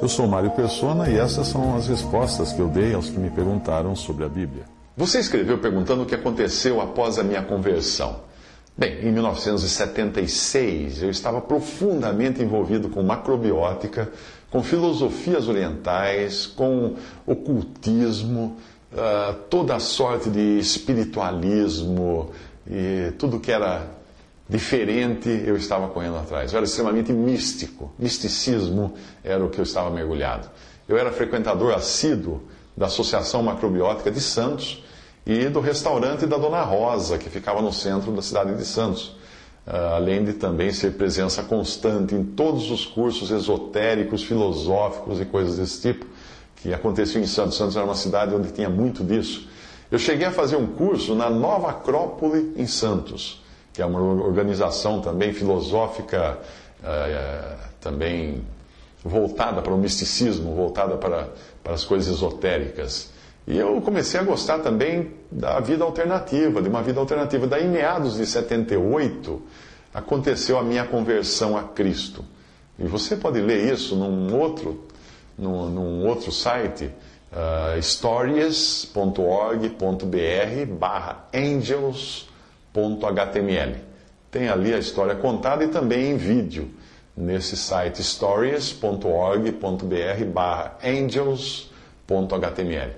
Eu 0.00 0.08
sou 0.08 0.26
Mário 0.26 0.50
Persona 0.52 1.10
e 1.10 1.18
essas 1.18 1.48
são 1.48 1.76
as 1.76 1.86
respostas 1.86 2.50
que 2.52 2.60
eu 2.60 2.68
dei 2.68 2.94
aos 2.94 3.10
que 3.10 3.18
me 3.18 3.28
perguntaram 3.28 3.94
sobre 3.94 4.24
a 4.24 4.28
Bíblia. 4.28 4.64
Você 4.96 5.18
escreveu 5.18 5.58
perguntando 5.58 6.02
o 6.02 6.06
que 6.06 6.14
aconteceu 6.14 6.80
após 6.80 7.18
a 7.18 7.22
minha 7.22 7.42
conversão. 7.42 8.20
Bem, 8.76 9.00
em 9.06 9.12
1976 9.12 11.02
eu 11.02 11.10
estava 11.10 11.42
profundamente 11.42 12.42
envolvido 12.42 12.88
com 12.88 13.02
macrobiótica, 13.02 14.10
com 14.50 14.62
filosofias 14.62 15.46
orientais, 15.46 16.46
com 16.46 16.94
ocultismo, 17.26 18.56
uh, 18.92 19.34
toda 19.50 19.74
a 19.74 19.80
sorte 19.80 20.30
de 20.30 20.58
espiritualismo 20.58 22.30
e 22.66 23.12
tudo 23.18 23.40
que 23.40 23.52
era 23.52 23.97
diferente 24.48 25.28
eu 25.28 25.56
estava 25.56 25.88
correndo 25.88 26.16
atrás. 26.16 26.52
Eu 26.52 26.58
era 26.58 26.66
extremamente 26.66 27.12
místico, 27.12 27.92
misticismo 27.98 28.94
era 29.22 29.44
o 29.44 29.50
que 29.50 29.58
eu 29.58 29.64
estava 29.64 29.90
mergulhado. 29.90 30.48
Eu 30.88 30.96
era 30.96 31.12
frequentador 31.12 31.74
assíduo 31.74 32.42
da 32.76 32.86
Associação 32.86 33.42
Macrobiótica 33.42 34.10
de 34.10 34.20
Santos 34.20 34.82
e 35.26 35.48
do 35.48 35.60
restaurante 35.60 36.26
da 36.26 36.38
Dona 36.38 36.62
Rosa, 36.62 37.18
que 37.18 37.28
ficava 37.28 37.60
no 37.60 37.72
centro 37.72 38.10
da 38.12 38.22
cidade 38.22 38.54
de 38.56 38.64
Santos. 38.64 39.16
Uh, 39.66 39.96
além 39.96 40.24
de 40.24 40.32
também 40.32 40.72
ser 40.72 40.92
presença 40.92 41.42
constante 41.42 42.14
em 42.14 42.24
todos 42.24 42.70
os 42.70 42.86
cursos 42.86 43.30
esotéricos, 43.30 44.22
filosóficos 44.24 45.20
e 45.20 45.26
coisas 45.26 45.58
desse 45.58 45.82
tipo 45.82 46.06
que 46.56 46.72
aconteciam 46.72 47.22
em 47.22 47.26
Santos. 47.26 47.58
Santos 47.58 47.76
era 47.76 47.84
uma 47.84 47.94
cidade 47.94 48.34
onde 48.34 48.50
tinha 48.50 48.70
muito 48.70 49.04
disso. 49.04 49.46
Eu 49.90 49.98
cheguei 49.98 50.26
a 50.26 50.32
fazer 50.32 50.56
um 50.56 50.66
curso 50.66 51.14
na 51.14 51.28
Nova 51.28 51.70
Acrópole 51.70 52.54
em 52.56 52.66
Santos, 52.66 53.42
que 53.78 53.82
é 53.82 53.86
uma 53.86 54.00
organização 54.00 55.00
também 55.00 55.32
filosófica, 55.32 56.36
uh, 56.80 57.58
também 57.80 58.42
voltada 59.04 59.62
para 59.62 59.72
o 59.72 59.78
misticismo, 59.78 60.52
voltada 60.52 60.96
para, 60.96 61.28
para 61.62 61.74
as 61.74 61.84
coisas 61.84 62.12
esotéricas. 62.12 63.08
E 63.46 63.56
eu 63.56 63.80
comecei 63.80 64.18
a 64.18 64.24
gostar 64.24 64.58
também 64.58 65.12
da 65.30 65.60
vida 65.60 65.84
alternativa, 65.84 66.60
de 66.60 66.68
uma 66.68 66.82
vida 66.82 66.98
alternativa. 66.98 67.46
Daí, 67.46 67.66
em 67.66 67.68
meados 67.68 68.16
de 68.16 68.26
78, 68.26 69.40
aconteceu 69.94 70.58
a 70.58 70.62
minha 70.64 70.84
conversão 70.84 71.56
a 71.56 71.62
Cristo. 71.62 72.24
E 72.80 72.84
você 72.84 73.14
pode 73.14 73.40
ler 73.40 73.72
isso 73.72 73.94
num 73.94 74.36
outro, 74.36 74.88
num, 75.38 75.70
num 75.70 76.04
outro 76.04 76.32
site, 76.32 76.90
uh, 77.30 77.80
stories.org.br 77.80 79.06
barra 80.76 81.28
angels.html. 82.78 83.76
Tem 84.30 84.48
ali 84.48 84.74
a 84.74 84.78
história 84.78 85.14
contada 85.14 85.64
e 85.64 85.68
também 85.68 86.10
em 86.10 86.16
vídeo 86.16 86.70
nesse 87.16 87.56
site 87.56 88.02
stories.org.br 88.02 90.24
barra 90.32 90.76
angels.html. 90.84 92.90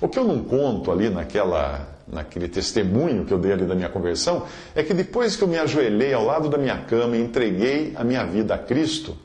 O 0.00 0.08
que 0.08 0.18
eu 0.18 0.24
não 0.24 0.44
conto 0.44 0.92
ali 0.92 1.08
naquela, 1.08 1.88
naquele 2.06 2.48
testemunho 2.48 3.24
que 3.24 3.32
eu 3.32 3.38
dei 3.38 3.52
ali 3.52 3.64
da 3.64 3.74
minha 3.74 3.88
conversão 3.88 4.44
é 4.74 4.82
que 4.82 4.92
depois 4.92 5.36
que 5.36 5.42
eu 5.42 5.48
me 5.48 5.58
ajoelhei 5.58 6.12
ao 6.12 6.24
lado 6.24 6.48
da 6.48 6.58
minha 6.58 6.78
cama 6.82 7.16
e 7.16 7.22
entreguei 7.22 7.92
a 7.96 8.04
minha 8.04 8.24
vida 8.24 8.54
a 8.54 8.58
Cristo, 8.58 9.16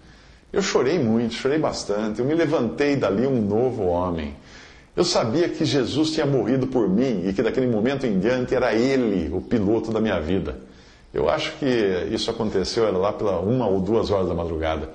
eu 0.51 0.61
chorei 0.61 0.99
muito, 0.99 1.33
chorei 1.33 1.59
bastante. 1.59 2.19
Eu 2.19 2.25
me 2.25 2.33
levantei 2.33 2.95
dali 2.95 3.27
um 3.27 3.41
novo 3.41 3.83
homem. 3.83 4.35
Eu 4.95 5.05
sabia 5.05 5.47
que 5.47 5.63
Jesus 5.63 6.11
tinha 6.11 6.25
morrido 6.25 6.67
por 6.67 6.89
mim 6.89 7.27
e 7.27 7.33
que 7.33 7.41
daquele 7.41 7.67
momento 7.67 8.05
em 8.05 8.19
diante 8.19 8.53
era 8.53 8.73
Ele 8.73 9.33
o 9.33 9.41
piloto 9.41 9.91
da 9.91 10.01
minha 10.01 10.19
vida. 10.19 10.57
Eu 11.13 11.29
acho 11.29 11.53
que 11.57 11.65
isso 12.11 12.29
aconteceu 12.29 12.85
era 12.87 12.97
lá 12.97 13.13
pela 13.13 13.39
uma 13.39 13.67
ou 13.67 13.79
duas 13.79 14.11
horas 14.11 14.27
da 14.27 14.33
madrugada. 14.33 14.89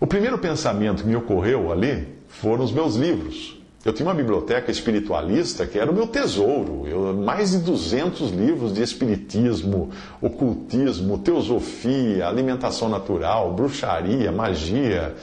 O 0.00 0.06
primeiro 0.06 0.38
pensamento 0.38 1.02
que 1.02 1.08
me 1.08 1.16
ocorreu 1.16 1.72
ali 1.72 2.06
foram 2.28 2.64
os 2.64 2.72
meus 2.72 2.94
livros. 2.94 3.58
Eu 3.84 3.92
tinha 3.92 4.06
uma 4.06 4.14
biblioteca 4.14 4.70
espiritualista 4.70 5.66
que 5.66 5.78
era 5.78 5.90
o 5.90 5.94
meu 5.94 6.06
tesouro. 6.06 6.86
Eu, 6.86 7.14
mais 7.14 7.52
de 7.52 7.58
200 7.58 8.30
livros 8.30 8.74
de 8.74 8.82
espiritismo, 8.82 9.90
ocultismo, 10.20 11.18
teosofia, 11.18 12.26
alimentação 12.26 12.88
natural, 12.88 13.52
bruxaria, 13.52 14.30
magia. 14.30 15.14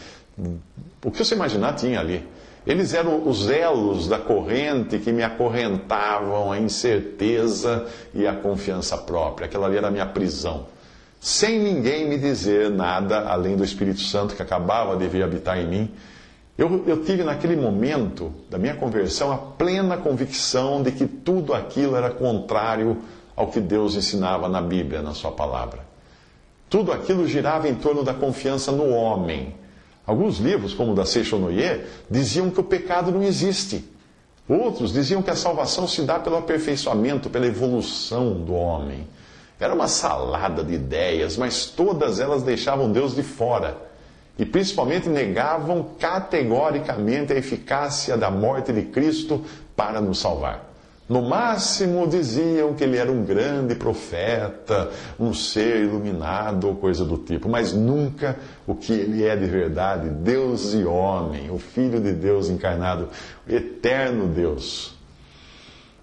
O 1.03 1.11
que 1.11 1.23
você 1.23 1.35
imaginar 1.35 1.73
tinha 1.73 1.99
ali. 1.99 2.25
Eles 2.65 2.93
eram 2.93 3.27
os 3.27 3.49
elos 3.49 4.07
da 4.07 4.17
corrente 4.17 4.97
que 4.99 5.11
me 5.11 5.23
acorrentavam 5.23 6.51
a 6.51 6.59
incerteza 6.59 7.85
e 8.13 8.25
a 8.25 8.33
confiança 8.33 8.97
própria. 8.97 9.45
Aquela 9.45 9.67
ali 9.67 9.77
era 9.77 9.87
a 9.87 9.91
minha 9.91 10.05
prisão. 10.05 10.65
Sem 11.19 11.59
ninguém 11.59 12.07
me 12.07 12.17
dizer 12.17 12.69
nada 12.69 13.29
além 13.29 13.55
do 13.55 13.63
Espírito 13.63 14.01
Santo 14.01 14.35
que 14.35 14.41
acabava 14.41 14.97
de 14.97 15.07
vir 15.07 15.23
habitar 15.23 15.57
em 15.59 15.67
mim 15.67 15.91
eu, 16.57 16.85
eu, 16.87 17.03
tive 17.03 17.21
naquele 17.21 17.57
momento 17.57 18.31
da 18.49 18.57
minha 18.57 18.75
conversão 18.75 19.29
a 19.29 19.37
plena 19.37 19.97
convicção 19.97 20.81
de 20.81 20.89
que 20.89 21.05
tudo 21.05 21.53
aquilo 21.53 21.97
era 21.97 22.09
contrário 22.09 23.01
ao 23.35 23.47
que 23.47 23.59
Deus 23.59 23.95
ensinava 23.95 24.47
na 24.47 24.61
Bíblia, 24.61 25.01
na 25.01 25.13
Sua 25.13 25.31
palavra. 25.31 25.81
Tudo 26.69 26.93
aquilo 26.93 27.27
girava 27.27 27.67
em 27.67 27.75
torno 27.75 28.03
da 28.03 28.13
confiança 28.13 28.71
no 28.71 28.89
homem. 28.89 29.53
Alguns 30.05 30.37
livros, 30.37 30.73
como 30.73 30.91
o 30.91 30.95
da 30.95 31.05
Seixonoye, 31.05 31.81
diziam 32.09 32.49
que 32.49 32.59
o 32.59 32.63
pecado 32.63 33.11
não 33.11 33.23
existe. 33.23 33.83
Outros 34.47 34.93
diziam 34.93 35.21
que 35.21 35.31
a 35.31 35.35
salvação 35.35 35.87
se 35.87 36.03
dá 36.03 36.19
pelo 36.19 36.37
aperfeiçoamento, 36.37 37.29
pela 37.29 37.47
evolução 37.47 38.33
do 38.33 38.53
homem. 38.53 39.07
Era 39.59 39.73
uma 39.73 39.87
salada 39.87 40.63
de 40.63 40.73
ideias, 40.73 41.37
mas 41.37 41.65
todas 41.65 42.19
elas 42.19 42.43
deixavam 42.43 42.91
Deus 42.91 43.15
de 43.15 43.23
fora 43.23 43.77
e 44.37 44.45
principalmente 44.45 45.07
negavam 45.07 45.91
categoricamente 45.97 47.31
a 47.31 47.37
eficácia 47.37 48.17
da 48.17 48.29
morte 48.29 48.73
de 48.73 48.83
Cristo 48.83 49.43
para 49.75 50.01
nos 50.01 50.19
salvar. 50.19 50.74
No 51.07 51.21
máximo 51.21 52.07
diziam 52.07 52.73
que 52.73 52.83
ele 52.83 52.97
era 52.97 53.11
um 53.11 53.23
grande 53.23 53.75
profeta, 53.75 54.89
um 55.19 55.35
ser 55.35 55.83
iluminado 55.83 56.67
ou 56.67 56.75
coisa 56.75 57.05
do 57.05 57.15
tipo, 57.19 57.47
mas 57.47 57.73
nunca 57.73 58.35
o 58.65 58.73
que 58.73 58.91
ele 58.91 59.23
é 59.23 59.35
de 59.35 59.45
verdade, 59.45 60.09
Deus 60.09 60.73
e 60.73 60.83
homem, 60.83 61.51
o 61.51 61.59
Filho 61.59 62.01
de 62.01 62.11
Deus 62.11 62.49
encarnado, 62.49 63.09
o 63.47 63.53
eterno 63.53 64.27
Deus. 64.27 64.95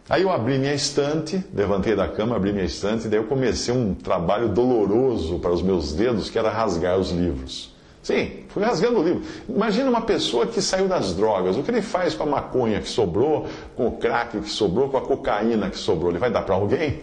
Aí 0.09 0.23
eu 0.23 0.31
abri 0.31 0.57
minha 0.57 0.75
estante, 0.75 1.45
levantei 1.53 1.97
da 1.97 2.07
cama, 2.07 2.37
abri 2.37 2.53
minha 2.53 2.65
estante, 2.65 3.07
e 3.07 3.09
daí 3.09 3.19
eu 3.19 3.25
comecei 3.25 3.75
um 3.75 3.95
trabalho 3.95 4.51
doloroso 4.51 5.41
para 5.41 5.51
os 5.51 5.63
meus 5.63 5.93
dedos, 5.95 6.31
que 6.31 6.39
era 6.39 6.51
rasgar 6.51 6.97
os 6.97 7.11
livros. 7.11 7.72
Sim, 8.03 8.45
fui 8.49 8.65
rasgando 8.65 8.99
o 8.99 9.03
livro. 9.03 9.23
Imagina 9.49 9.89
uma 9.89 10.01
pessoa 10.01 10.45
que 10.45 10.61
saiu 10.61 10.89
das 10.89 11.15
drogas. 11.15 11.57
O 11.57 11.63
que 11.63 11.71
ele 11.71 11.83
faz 11.83 12.15
com 12.15 12.25
a 12.25 12.27
maconha 12.27 12.81
que 12.81 12.89
sobrou, 12.89 13.47
com 13.77 13.87
o 13.87 13.93
crack 13.93 14.41
que 14.41 14.49
sobrou, 14.49 14.89
com 14.89 14.97
a 14.97 15.01
cocaína 15.03 15.71
que 15.71 15.79
sobrou? 15.79 16.11
Ele 16.11 16.19
vai 16.19 16.31
dar 16.31 16.43
para 16.43 16.57
alguém? 16.57 17.01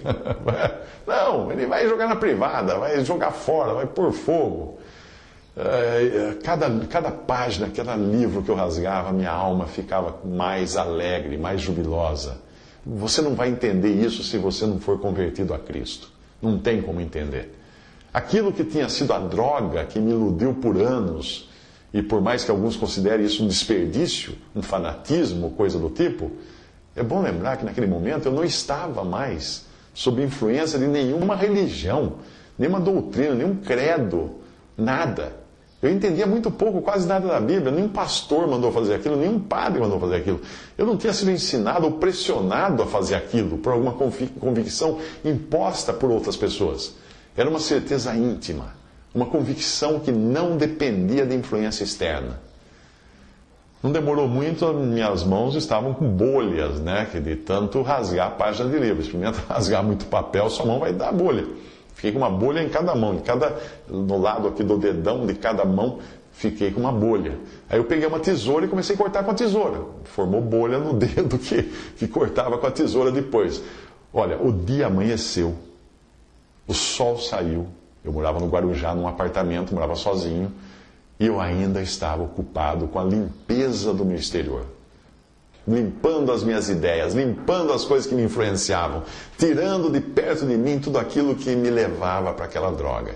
Não, 1.08 1.50
ele 1.52 1.66
vai 1.66 1.88
jogar 1.88 2.08
na 2.08 2.18
privada, 2.18 2.78
vai 2.78 3.04
jogar 3.06 3.32
fora, 3.32 3.74
vai 3.74 3.86
pôr 3.86 4.12
fogo. 4.12 4.78
É, 5.56 6.36
cada, 6.44 6.70
cada 6.88 7.12
página, 7.12 7.70
cada 7.70 7.96
livro 7.96 8.44
que 8.44 8.50
eu 8.50 8.56
rasgava, 8.56 9.14
minha 9.14 9.32
alma 9.32 9.68
ficava 9.68 10.20
mais 10.26 10.76
alegre, 10.76 11.38
mais 11.38 11.62
jubilosa. 11.62 12.38
Você 12.86 13.22
não 13.22 13.36
vai 13.36 13.50
entender 13.50 13.90
isso 13.90 14.22
se 14.22 14.38
você 14.38 14.66
não 14.66 14.80
for 14.80 15.00
convertido 15.00 15.54
a 15.54 15.60
Cristo. 15.60 16.12
Não 16.42 16.58
tem 16.58 16.82
como 16.82 17.00
entender. 17.00 17.59
Aquilo 18.14 18.52
que 18.52 18.64
tinha 18.64 18.90
sido 18.90 19.14
a 19.14 19.20
droga 19.20 19.86
que 19.86 20.00
me 20.00 20.12
iludiu 20.12 20.54
por 20.56 20.78
anos, 20.78 21.50
e 21.94 22.02
por 22.02 22.22
mais 22.22 22.44
que 22.44 22.52
alguns 22.52 22.76
considerem 22.76 23.26
isso 23.26 23.44
um 23.44 23.48
desperdício, 23.48 24.36
um 24.56 24.62
fanatismo, 24.62 25.52
coisa 25.52 25.80
do 25.80 25.90
tipo, 25.90 26.32
é 26.96 27.04
bom 27.04 27.22
lembrar 27.22 27.58
que 27.58 27.66
naquele 27.66 27.88
momento 27.88 28.28
eu 28.28 28.32
não 28.32 28.44
estava 28.44 29.04
mais 29.04 29.66
sob 29.94 30.24
influência 30.24 30.78
de 30.78 30.88
nenhuma 30.88 31.36
religião, 31.36 32.14
nenhuma 32.58 32.80
doutrina, 32.80 33.36
nenhum 33.36 33.56
credo, 33.56 34.32
nada. 34.78 35.38
Eu 35.82 35.90
entendia 35.90 36.28
muito 36.28 36.52
pouco, 36.52 36.82
quase 36.82 37.08
nada 37.08 37.28
da 37.28 37.40
Bíblia. 37.40 37.72
Nenhum 37.72 37.88
pastor 37.88 38.46
mandou 38.48 38.70
fazer 38.72 38.96
aquilo, 38.96 39.16
nenhum 39.16 39.40
padre 39.40 39.80
mandou 39.80 39.98
fazer 40.00 40.18
aquilo. 40.18 40.42
Eu 40.78 40.86
não 40.86 40.98
tinha 40.98 41.14
sido 41.14 41.32
ensinado 41.32 41.86
ou 41.86 41.94
pressionado 41.94 42.84
a 42.84 42.86
fazer 42.86 43.16
aquilo 43.16 43.58
por 43.60 43.72
alguma 43.72 43.94
convicção 43.94 45.00
imposta 45.24 45.94
por 45.94 46.12
outras 46.12 46.36
pessoas. 46.36 46.94
Era 47.36 47.50
uma 47.50 47.60
certeza 47.60 48.16
íntima, 48.16 48.74
uma 49.14 49.26
convicção 49.26 50.00
que 50.00 50.12
não 50.12 50.58
dependia 50.58 51.26
de 51.26 51.36
influência 51.36 51.84
externa. 51.84 52.40
Não 53.82 53.94
demorou 53.94 54.28
muito, 54.28 54.74
minhas 54.74 55.24
mãos 55.24 55.56
estavam 55.56 55.94
com 55.94 56.06
bolhas, 56.10 56.82
né? 56.82 57.08
Que 57.10 57.20
de 57.20 57.38
tanto 57.38 57.82
rasgar 57.82 58.28
a 58.28 58.32
página 58.32 58.70
de 58.70 58.78
livro. 58.78 59.02
Experimenta 59.02 59.40
rasgar 59.48 59.82
muito 59.84 60.06
papel, 60.06 60.50
sua 60.50 60.66
mão 60.66 60.80
vai 60.80 60.92
dar 60.92 61.14
bolha. 61.14 61.48
Fiquei 61.94 62.12
com 62.12 62.18
uma 62.18 62.30
bolha 62.30 62.62
em 62.62 62.70
cada 62.70 62.94
mão, 62.96 63.16
em 63.16 63.20
cada, 63.20 63.58
no 63.90 64.18
lado 64.18 64.48
aqui 64.48 64.64
do 64.64 64.78
dedão 64.78 65.26
de 65.26 65.34
cada 65.34 65.66
mão, 65.66 66.00
fiquei 66.32 66.72
com 66.72 66.80
uma 66.80 66.92
bolha. 66.92 67.38
Aí 67.70 67.78
eu 67.78 67.84
peguei 67.84 68.08
uma 68.08 68.20
tesoura 68.20 68.66
e 68.66 68.70
comecei 68.70 68.96
a 68.96 68.98
cortar 68.98 69.24
com 69.24 69.32
a 69.32 69.34
tesoura. 69.34 69.82
Formou 70.06 70.42
bolha 70.42 70.78
no 70.78 70.94
dedo 71.00 71.38
que, 71.38 71.64
que 71.98 72.08
cortava 72.08 72.58
com 72.58 72.68
a 72.68 72.72
tesoura 72.72 73.12
depois. 73.12 73.62
Olha, 74.14 74.42
o 74.42 74.52
dia 74.52 74.88
amanheceu. 74.88 75.56
O 76.70 76.74
sol 76.76 77.18
saiu. 77.18 77.68
Eu 78.06 78.14
morava 78.14 78.40
no 78.40 78.48
Guarujá, 78.48 78.94
num 78.94 79.08
apartamento, 79.08 79.74
morava 79.74 79.96
sozinho. 79.96 80.54
E 81.20 81.26
eu 81.26 81.42
ainda 81.42 81.82
estava 81.82 82.22
ocupado 82.22 82.88
com 82.88 83.00
a 83.00 83.04
limpeza 83.04 83.92
do 83.92 84.06
meu 84.06 84.16
exterior. 84.16 84.66
Limpando 85.68 86.32
as 86.32 86.44
minhas 86.44 86.70
ideias, 86.70 87.16
limpando 87.16 87.74
as 87.74 87.86
coisas 87.86 88.06
que 88.06 88.14
me 88.14 88.22
influenciavam, 88.22 89.02
tirando 89.36 89.92
de 89.92 90.00
perto 90.00 90.46
de 90.46 90.56
mim 90.56 90.78
tudo 90.78 91.00
aquilo 91.00 91.34
que 91.34 91.56
me 91.56 91.72
levava 91.72 92.34
para 92.34 92.46
aquela 92.46 92.70
droga. 92.70 93.16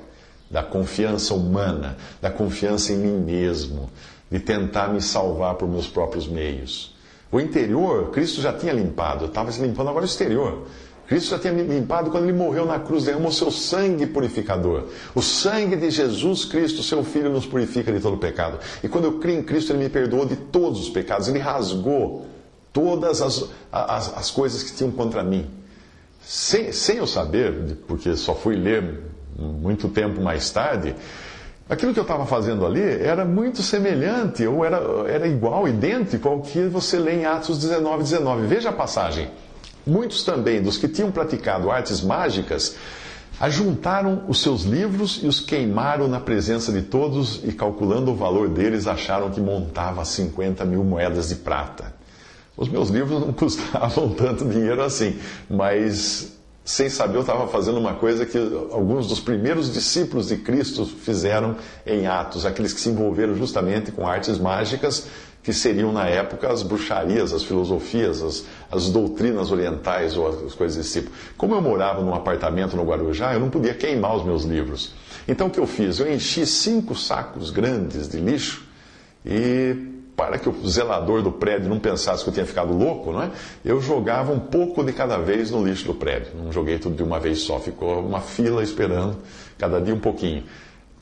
Da 0.50 0.64
confiança 0.64 1.36
humana, 1.36 1.96
da 2.20 2.32
confiança 2.32 2.92
em 2.92 2.98
mim 2.98 3.20
mesmo, 3.20 3.88
de 4.32 4.40
tentar 4.40 4.88
me 4.88 5.00
salvar 5.00 5.54
por 5.56 5.70
meus 5.70 5.86
próprios 5.86 6.28
meios. 6.28 6.96
O 7.32 7.40
interior, 7.40 8.10
Cristo 8.10 8.42
já 8.42 8.52
tinha 8.52 8.74
limpado, 8.74 9.26
estava 9.26 9.52
se 9.52 9.62
limpando 9.62 9.90
agora 9.90 10.06
o 10.06 10.08
exterior. 10.08 10.66
Cristo 11.08 11.32
já 11.32 11.40
tinha 11.40 11.54
limpado 11.54 12.10
quando 12.10 12.24
ele 12.24 12.34
morreu 12.34 12.66
na 12.66 12.80
cruz, 12.80 13.04
derramou 13.06 13.32
seu 13.32 13.52
sangue 13.52 14.06
purificador. 14.06 14.86
O 15.14 15.22
sangue 15.22 15.76
de 15.76 15.90
Jesus 15.90 16.46
Cristo, 16.46 16.82
seu 16.82 17.04
Filho, 17.04 17.30
nos 17.30 17.46
purifica 17.46 17.92
de 17.92 18.00
todo 18.00 18.18
pecado. 18.18 18.60
E 18.84 18.88
quando 18.88 19.06
eu 19.06 19.20
criei 19.20 19.38
em 19.38 19.44
Cristo, 19.44 19.74
ele 19.74 19.84
me 19.84 19.90
perdoou 19.90 20.26
de 20.26 20.36
todos 20.36 20.80
os 20.80 20.90
pecados. 20.90 21.28
Ele 21.28 21.40
rasgou 21.40 22.26
todas 22.72 23.22
as, 23.22 23.50
as, 23.72 24.18
as 24.18 24.32
coisas 24.32 24.64
que 24.64 24.76
tinham 24.76 24.92
contra 24.92 25.24
mim. 25.24 25.46
Sem, 26.22 26.72
sem 26.72 26.98
eu 26.98 27.08
saber, 27.08 27.78
porque 27.88 28.16
só 28.16 28.34
fui 28.34 28.56
ler 28.56 29.04
muito 29.38 29.90
tempo 29.90 30.22
mais 30.22 30.50
tarde, 30.52 30.96
aquilo 31.70 31.94
que 31.94 32.00
eu 32.00 32.04
estava 32.04 32.26
fazendo 32.26 32.66
ali 32.66 32.82
era 32.82 33.26
muito 33.26 33.62
semelhante, 33.62 34.46
ou 34.46 34.64
era, 34.64 34.78
era 35.08 35.28
igual, 35.28 35.68
idêntico 35.68 36.30
ao 36.30 36.42
que 36.42 36.62
você 36.68 36.98
lê 36.98 37.22
em 37.22 37.26
Atos 37.26 37.60
19, 37.60 38.04
19. 38.04 38.48
Veja 38.48 38.70
a 38.70 38.74
passagem. 38.74 39.30
Muitos 39.86 40.24
também 40.24 40.62
dos 40.62 40.78
que 40.78 40.88
tinham 40.88 41.12
praticado 41.12 41.70
artes 41.70 42.02
mágicas 42.02 42.76
ajuntaram 43.40 44.24
os 44.28 44.42
seus 44.42 44.64
livros 44.64 45.20
e 45.22 45.28
os 45.28 45.40
queimaram 45.40 46.08
na 46.08 46.20
presença 46.20 46.72
de 46.72 46.82
todos 46.82 47.42
e, 47.44 47.52
calculando 47.52 48.12
o 48.12 48.16
valor 48.16 48.48
deles, 48.48 48.88
acharam 48.88 49.30
que 49.30 49.42
montava 49.42 50.06
50 50.06 50.64
mil 50.66 50.84
moedas 50.84 51.30
de 51.30 51.36
prata. 51.36 51.94
Os 52.56 52.70
meus 52.70 52.90
livros 52.90 53.20
não 53.20 53.34
custavam 53.34 54.10
tanto 54.10 54.46
dinheiro 54.46 54.82
assim, 54.82 55.20
mas 55.50 56.32
sem 56.64 56.90
saber 56.90 57.18
eu 57.18 57.22
estava 57.22 57.48
fazendo 57.48 57.78
uma 57.78 57.96
coisa 57.96 58.26
que 58.26 58.38
alguns 58.72 59.08
dos 59.08 59.20
primeiros 59.20 59.74
discípulos 59.74 60.30
de 60.30 60.38
Cristo 60.38 60.86
fizeram 60.86 61.58
em 61.86 62.08
Atos, 62.08 62.46
aqueles 62.46 62.72
que 62.72 62.80
se 62.80 62.90
envolveram 62.90 63.36
justamente 63.36 63.92
com 63.92 64.08
artes 64.08 64.38
mágicas 64.38 65.08
que 65.44 65.52
seriam 65.52 65.92
na 65.92 66.08
época 66.08 66.50
as 66.50 66.64
bruxarias, 66.64 67.34
as 67.34 67.44
filosofias, 67.44 68.22
as, 68.22 68.46
as 68.74 68.90
doutrinas 68.90 69.52
orientais 69.52 70.18
ou 70.18 70.46
as 70.46 70.54
coisas 70.54 70.78
desse 70.78 71.02
tipo. 71.02 71.12
Como 71.38 71.54
eu 71.54 71.62
morava 71.62 72.02
num 72.02 72.14
apartamento 72.14 72.76
no 72.76 72.84
Guarujá, 72.84 73.34
eu 73.34 73.40
não 73.40 73.50
podia 73.50 73.74
queimar 73.74 74.16
os 74.16 74.24
meus 74.24 74.44
livros. 74.44 74.94
Então 75.28 75.48
o 75.48 75.50
que 75.50 75.60
eu 75.60 75.68
fiz? 75.68 76.00
Eu 76.00 76.12
enchi 76.12 76.46
cinco 76.46 76.96
sacos 76.96 77.50
grandes 77.50 78.08
de 78.10 78.18
lixo 78.18 78.64
e 79.26 79.94
para 80.16 80.38
que 80.38 80.48
o 80.48 80.68
zelador 80.68 81.22
do 81.22 81.32
prédio 81.32 81.70
não 81.70 81.80
pensasse 81.80 82.24
que 82.24 82.30
eu 82.30 82.34
tinha 82.34 82.46
ficado 82.46 82.72
louco, 82.72 83.12
não 83.12 83.24
é? 83.24 83.32
eu 83.66 83.82
jogava 83.82 84.32
um 84.32 84.40
pouco 84.40 84.84
de 84.84 84.94
cada 84.94 85.18
vez 85.18 85.50
no 85.50 85.66
lixo 85.66 85.86
do 85.86 85.94
prédio. 85.94 86.32
Não 86.36 86.52
joguei 86.52 86.78
tudo 86.78 86.96
de 86.96 87.04
uma 87.04 87.20
vez 87.20 87.42
só, 87.42 87.60
ficou 87.60 88.00
uma 88.00 88.22
fila 88.22 88.62
esperando, 88.62 89.18
cada 89.58 89.82
dia 89.82 89.94
um 89.94 90.00
pouquinho. 90.00 90.44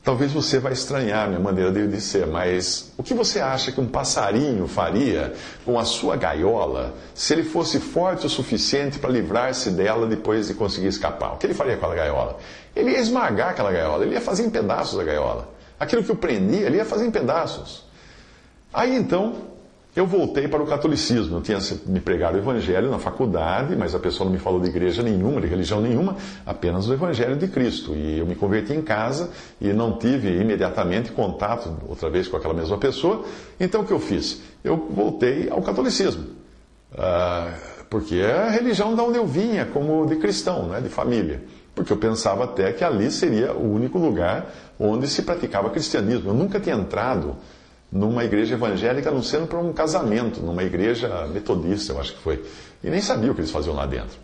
Talvez 0.04 0.32
você 0.32 0.58
vai 0.58 0.72
estranhar 0.72 1.26
a 1.26 1.28
minha 1.28 1.38
maneira 1.38 1.70
de 1.70 2.00
ser, 2.00 2.26
mas 2.26 2.92
o 2.98 3.04
que 3.04 3.14
você 3.14 3.38
acha 3.38 3.70
que 3.70 3.80
um 3.80 3.86
passarinho 3.86 4.66
faria 4.66 5.32
com 5.64 5.78
a 5.78 5.84
sua 5.84 6.16
gaiola 6.16 6.92
se 7.14 7.32
ele 7.32 7.44
fosse 7.44 7.78
forte 7.78 8.26
o 8.26 8.28
suficiente 8.28 8.98
para 8.98 9.10
livrar-se 9.10 9.70
dela 9.70 10.04
depois 10.08 10.48
de 10.48 10.54
conseguir 10.54 10.88
escapar? 10.88 11.34
O 11.34 11.36
que 11.36 11.46
ele 11.46 11.54
faria 11.54 11.76
com 11.76 11.86
aquela 11.86 11.94
gaiola? 11.94 12.36
Ele 12.74 12.90
ia 12.90 12.98
esmagar 12.98 13.50
aquela 13.50 13.70
gaiola, 13.70 14.04
ele 14.04 14.14
ia 14.14 14.20
fazer 14.20 14.44
em 14.44 14.50
pedaços 14.50 14.98
a 14.98 15.04
gaiola. 15.04 15.48
Aquilo 15.78 16.02
que 16.02 16.10
o 16.10 16.16
prendia, 16.16 16.66
ele 16.66 16.78
ia 16.78 16.84
fazer 16.84 17.06
em 17.06 17.10
pedaços. 17.12 17.84
Aí 18.74 18.96
então, 18.96 19.51
eu 19.94 20.06
voltei 20.06 20.48
para 20.48 20.62
o 20.62 20.66
catolicismo. 20.66 21.36
Eu 21.36 21.42
tinha 21.42 21.58
me 21.86 22.00
pregado 22.00 22.36
o 22.36 22.38
evangelho 22.38 22.90
na 22.90 22.98
faculdade, 22.98 23.76
mas 23.76 23.94
a 23.94 23.98
pessoa 23.98 24.24
não 24.24 24.32
me 24.32 24.38
falou 24.38 24.58
de 24.58 24.68
igreja 24.68 25.02
nenhuma, 25.02 25.40
de 25.40 25.46
religião 25.46 25.80
nenhuma, 25.80 26.16
apenas 26.46 26.88
o 26.88 26.94
evangelho 26.94 27.36
de 27.36 27.46
Cristo. 27.48 27.94
E 27.94 28.18
eu 28.18 28.26
me 28.26 28.34
converti 28.34 28.72
em 28.72 28.80
casa 28.80 29.30
e 29.60 29.72
não 29.72 29.98
tive 29.98 30.40
imediatamente 30.40 31.12
contato 31.12 31.76
outra 31.86 32.08
vez 32.08 32.26
com 32.26 32.36
aquela 32.38 32.54
mesma 32.54 32.78
pessoa. 32.78 33.24
Então 33.60 33.82
o 33.82 33.84
que 33.84 33.92
eu 33.92 34.00
fiz? 34.00 34.40
Eu 34.64 34.88
voltei 34.90 35.50
ao 35.50 35.60
catolicismo. 35.60 36.24
Ah, 36.96 37.52
porque 37.90 38.16
é 38.16 38.32
a 38.32 38.50
religião 38.50 38.94
da 38.94 39.02
onde 39.02 39.18
eu 39.18 39.26
vinha, 39.26 39.66
como 39.66 40.06
de 40.06 40.16
cristão, 40.16 40.68
né, 40.68 40.80
de 40.80 40.88
família. 40.88 41.42
Porque 41.74 41.92
eu 41.92 41.98
pensava 41.98 42.44
até 42.44 42.72
que 42.72 42.82
ali 42.82 43.10
seria 43.10 43.52
o 43.52 43.74
único 43.74 43.98
lugar 43.98 44.50
onde 44.80 45.06
se 45.06 45.20
praticava 45.20 45.68
cristianismo. 45.68 46.30
Eu 46.30 46.34
nunca 46.34 46.58
tinha 46.58 46.76
entrado 46.76 47.36
numa 47.92 48.24
igreja 48.24 48.54
evangélica, 48.54 49.10
não 49.10 49.22
sendo 49.22 49.46
para 49.46 49.58
um 49.58 49.72
casamento, 49.72 50.40
numa 50.40 50.62
igreja 50.62 51.26
metodista, 51.26 51.92
eu 51.92 52.00
acho 52.00 52.14
que 52.14 52.20
foi. 52.20 52.42
E 52.82 52.88
nem 52.88 53.02
sabia 53.02 53.30
o 53.30 53.34
que 53.34 53.40
eles 53.40 53.50
faziam 53.50 53.76
lá 53.76 53.84
dentro. 53.84 54.16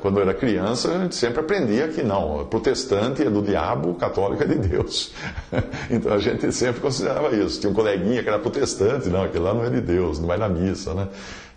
Quando 0.00 0.16
eu 0.16 0.22
era 0.22 0.32
criança, 0.32 0.90
a 0.90 0.98
gente 0.98 1.14
sempre 1.14 1.40
aprendia 1.40 1.88
que 1.88 2.02
não, 2.02 2.46
protestante 2.46 3.22
é 3.22 3.28
do 3.28 3.42
diabo, 3.42 3.94
católico 3.94 4.42
é 4.42 4.46
de 4.46 4.54
Deus. 4.54 5.12
Então 5.90 6.12
a 6.12 6.18
gente 6.18 6.50
sempre 6.52 6.80
considerava 6.80 7.34
isso. 7.36 7.60
Tinha 7.60 7.70
um 7.70 7.74
coleguinha 7.74 8.22
que 8.22 8.28
era 8.28 8.38
protestante, 8.38 9.08
não, 9.08 9.22
aquele 9.22 9.44
lá 9.44 9.52
não 9.52 9.64
é 9.64 9.70
de 9.70 9.80
Deus, 9.80 10.18
não 10.18 10.26
vai 10.26 10.38
na 10.38 10.48
missa, 10.48 10.94
né? 10.94 11.08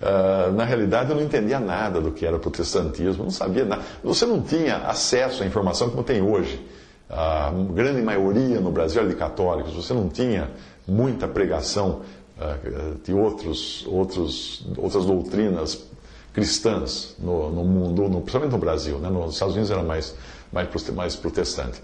Uh, 0.02 0.52
na 0.54 0.66
realidade, 0.66 1.10
eu 1.10 1.16
não 1.16 1.24
entendia 1.24 1.60
nada 1.60 2.02
do 2.02 2.12
que 2.12 2.26
era 2.26 2.38
protestantismo, 2.38 3.24
não 3.24 3.32
sabia 3.32 3.64
nada. 3.64 3.82
Você 4.04 4.26
não 4.26 4.42
tinha 4.42 4.78
acesso 4.78 5.44
à 5.44 5.46
informação 5.46 5.90
como 5.90 6.04
tem 6.04 6.22
hoje. 6.22 6.66
A 7.10 7.52
grande 7.74 8.02
maioria 8.02 8.60
no 8.60 8.72
Brasil 8.72 9.02
era 9.02 9.10
de 9.10 9.16
católicos, 9.16 9.74
você 9.74 9.94
não 9.94 10.08
tinha 10.10 10.50
muita 10.88 11.28
pregação 11.28 12.02
uh, 12.38 13.00
de 13.04 13.14
outros, 13.14 13.86
outros, 13.88 14.66
outras 14.78 15.06
doutrinas 15.06 15.88
cristãs 16.34 17.16
no, 17.20 17.52
no 17.52 17.64
mundo, 17.64 18.04
no, 18.04 18.22
principalmente 18.22 18.52
no 18.52 18.58
Brasil. 18.58 18.98
Né? 19.00 19.10
Nos 19.10 19.34
Estados 19.34 19.54
Unidos 19.54 19.72
era 19.72 19.84
mais, 19.84 20.16
mais, 20.52 20.90
mais 20.92 21.16
protestante. 21.16 21.82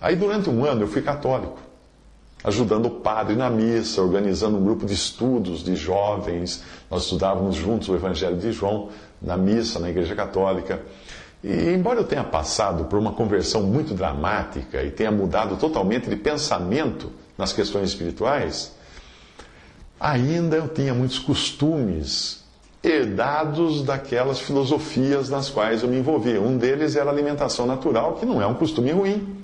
Aí, 0.00 0.14
durante 0.14 0.48
um 0.48 0.64
ano, 0.64 0.82
eu 0.82 0.88
fui 0.88 1.02
católico, 1.02 1.58
ajudando 2.44 2.86
o 2.86 2.90
padre 2.90 3.34
na 3.34 3.50
missa, 3.50 4.00
organizando 4.00 4.56
um 4.56 4.64
grupo 4.64 4.86
de 4.86 4.94
estudos 4.94 5.64
de 5.64 5.74
jovens. 5.74 6.62
Nós 6.90 7.04
estudávamos 7.04 7.56
juntos 7.56 7.88
o 7.88 7.94
Evangelho 7.94 8.36
de 8.36 8.52
João 8.52 8.90
na 9.20 9.36
missa, 9.36 9.80
na 9.80 9.90
Igreja 9.90 10.14
Católica. 10.14 10.82
E, 11.42 11.70
embora 11.70 11.98
eu 11.98 12.04
tenha 12.04 12.22
passado 12.22 12.84
por 12.84 12.98
uma 12.98 13.12
conversão 13.12 13.62
muito 13.62 13.94
dramática 13.94 14.82
e 14.82 14.90
tenha 14.90 15.10
mudado 15.10 15.56
totalmente 15.56 16.08
de 16.08 16.16
pensamento 16.16 17.10
nas 17.38 17.52
questões 17.52 17.90
espirituais, 17.90 18.72
ainda 19.98 20.56
eu 20.56 20.68
tinha 20.68 20.92
muitos 20.92 21.20
costumes 21.20 22.44
herdados 22.82 23.82
daquelas 23.82 24.40
filosofias 24.40 25.28
nas 25.28 25.48
quais 25.48 25.82
eu 25.82 25.88
me 25.88 25.98
envolvia. 25.98 26.40
Um 26.40 26.58
deles 26.58 26.96
era 26.96 27.10
a 27.10 27.12
alimentação 27.12 27.64
natural, 27.64 28.14
que 28.14 28.26
não 28.26 28.42
é 28.42 28.46
um 28.46 28.54
costume 28.54 28.90
ruim. 28.90 29.36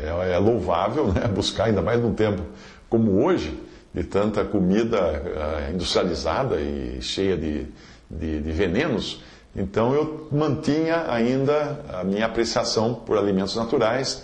É, 0.00 0.34
é 0.34 0.38
louvável 0.38 1.12
né? 1.12 1.26
buscar, 1.34 1.64
ainda 1.64 1.82
mais 1.82 2.00
num 2.00 2.14
tempo 2.14 2.42
como 2.88 3.24
hoje, 3.24 3.58
de 3.92 4.04
tanta 4.04 4.44
comida 4.44 5.00
uh, 5.00 5.74
industrializada 5.74 6.60
e 6.60 7.00
cheia 7.00 7.36
de, 7.36 7.66
de, 8.10 8.40
de 8.40 8.52
venenos. 8.52 9.22
Então 9.54 9.94
eu 9.94 10.28
mantinha 10.30 11.06
ainda 11.08 11.80
a 11.92 12.04
minha 12.04 12.26
apreciação 12.26 12.94
por 12.94 13.16
alimentos 13.16 13.56
naturais 13.56 14.22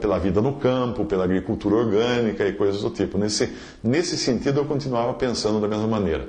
pela 0.00 0.18
vida 0.18 0.40
no 0.40 0.54
campo, 0.54 1.04
pela 1.04 1.24
agricultura 1.24 1.76
orgânica 1.76 2.46
e 2.46 2.52
coisas 2.52 2.82
do 2.82 2.90
tipo. 2.90 3.18
Nesse, 3.18 3.52
nesse 3.82 4.16
sentido, 4.16 4.60
eu 4.60 4.64
continuava 4.64 5.14
pensando 5.14 5.60
da 5.60 5.66
mesma 5.66 5.86
maneira. 5.86 6.28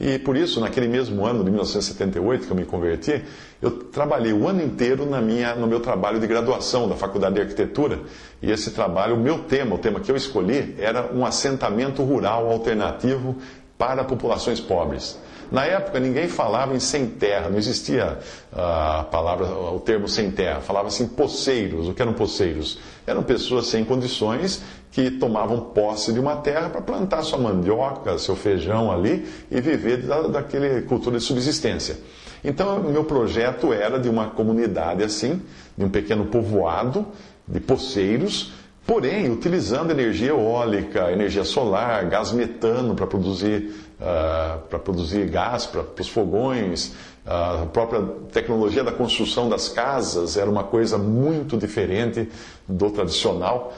E 0.00 0.16
por 0.18 0.36
isso, 0.36 0.60
naquele 0.60 0.86
mesmo 0.86 1.26
ano 1.26 1.42
de 1.42 1.50
1978 1.50 2.46
que 2.46 2.52
eu 2.52 2.56
me 2.56 2.64
converti, 2.64 3.20
eu 3.60 3.70
trabalhei 3.70 4.32
o 4.32 4.46
ano 4.46 4.62
inteiro 4.62 5.04
na 5.04 5.20
minha, 5.20 5.56
no 5.56 5.66
meu 5.66 5.80
trabalho 5.80 6.20
de 6.20 6.26
graduação 6.26 6.88
da 6.88 6.94
Faculdade 6.94 7.34
de 7.34 7.40
Arquitetura. 7.40 7.98
E 8.40 8.50
esse 8.50 8.70
trabalho, 8.70 9.16
o 9.16 9.18
meu 9.18 9.40
tema, 9.40 9.74
o 9.74 9.78
tema 9.78 9.98
que 9.98 10.10
eu 10.10 10.16
escolhi, 10.16 10.76
era 10.78 11.12
um 11.12 11.26
assentamento 11.26 12.04
rural 12.04 12.48
alternativo 12.48 13.36
para 13.76 14.04
populações 14.04 14.60
pobres. 14.60 15.18
Na 15.50 15.64
época 15.64 15.98
ninguém 15.98 16.28
falava 16.28 16.74
em 16.74 16.80
sem 16.80 17.06
terra, 17.06 17.48
não 17.48 17.58
existia 17.58 18.18
ah, 18.52 19.00
a 19.00 19.04
palavra, 19.04 19.46
o 19.46 19.80
termo 19.80 20.08
sem 20.08 20.30
terra, 20.30 20.60
falava-se 20.60 21.02
em 21.02 21.08
poceiros. 21.08 21.88
O 21.88 21.94
que 21.94 22.02
eram 22.02 22.12
poceiros? 22.12 22.78
Eram 23.06 23.22
pessoas 23.22 23.66
sem 23.66 23.84
condições 23.84 24.62
que 24.90 25.10
tomavam 25.10 25.60
posse 25.60 26.12
de 26.12 26.20
uma 26.20 26.36
terra 26.36 26.68
para 26.68 26.80
plantar 26.80 27.22
sua 27.22 27.38
mandioca, 27.38 28.18
seu 28.18 28.36
feijão 28.36 28.90
ali 28.90 29.26
e 29.50 29.60
viver 29.60 30.02
da, 30.02 30.22
daquele 30.22 30.82
cultura 30.82 31.18
de 31.18 31.24
subsistência. 31.24 31.98
Então, 32.44 32.82
meu 32.84 33.04
projeto 33.04 33.72
era 33.72 33.98
de 33.98 34.08
uma 34.08 34.30
comunidade 34.30 35.02
assim, 35.02 35.42
de 35.76 35.84
um 35.84 35.88
pequeno 35.88 36.26
povoado 36.26 37.06
de 37.46 37.60
poceiros, 37.60 38.52
porém 38.86 39.30
utilizando 39.30 39.90
energia 39.90 40.28
eólica, 40.28 41.10
energia 41.10 41.44
solar, 41.44 42.04
gás 42.06 42.32
metano 42.32 42.94
para 42.94 43.06
produzir 43.06 43.87
uh, 44.00 44.60
para 44.68 44.78
produzir 44.78 45.28
gás 45.28 45.66
para 45.66 45.84
os 45.98 46.08
fogões, 46.08 46.94
a 47.28 47.66
própria 47.66 48.00
tecnologia 48.32 48.82
da 48.82 48.90
construção 48.90 49.50
das 49.50 49.68
casas 49.68 50.38
era 50.38 50.50
uma 50.50 50.64
coisa 50.64 50.96
muito 50.96 51.58
diferente 51.58 52.26
do 52.66 52.90
tradicional. 52.90 53.74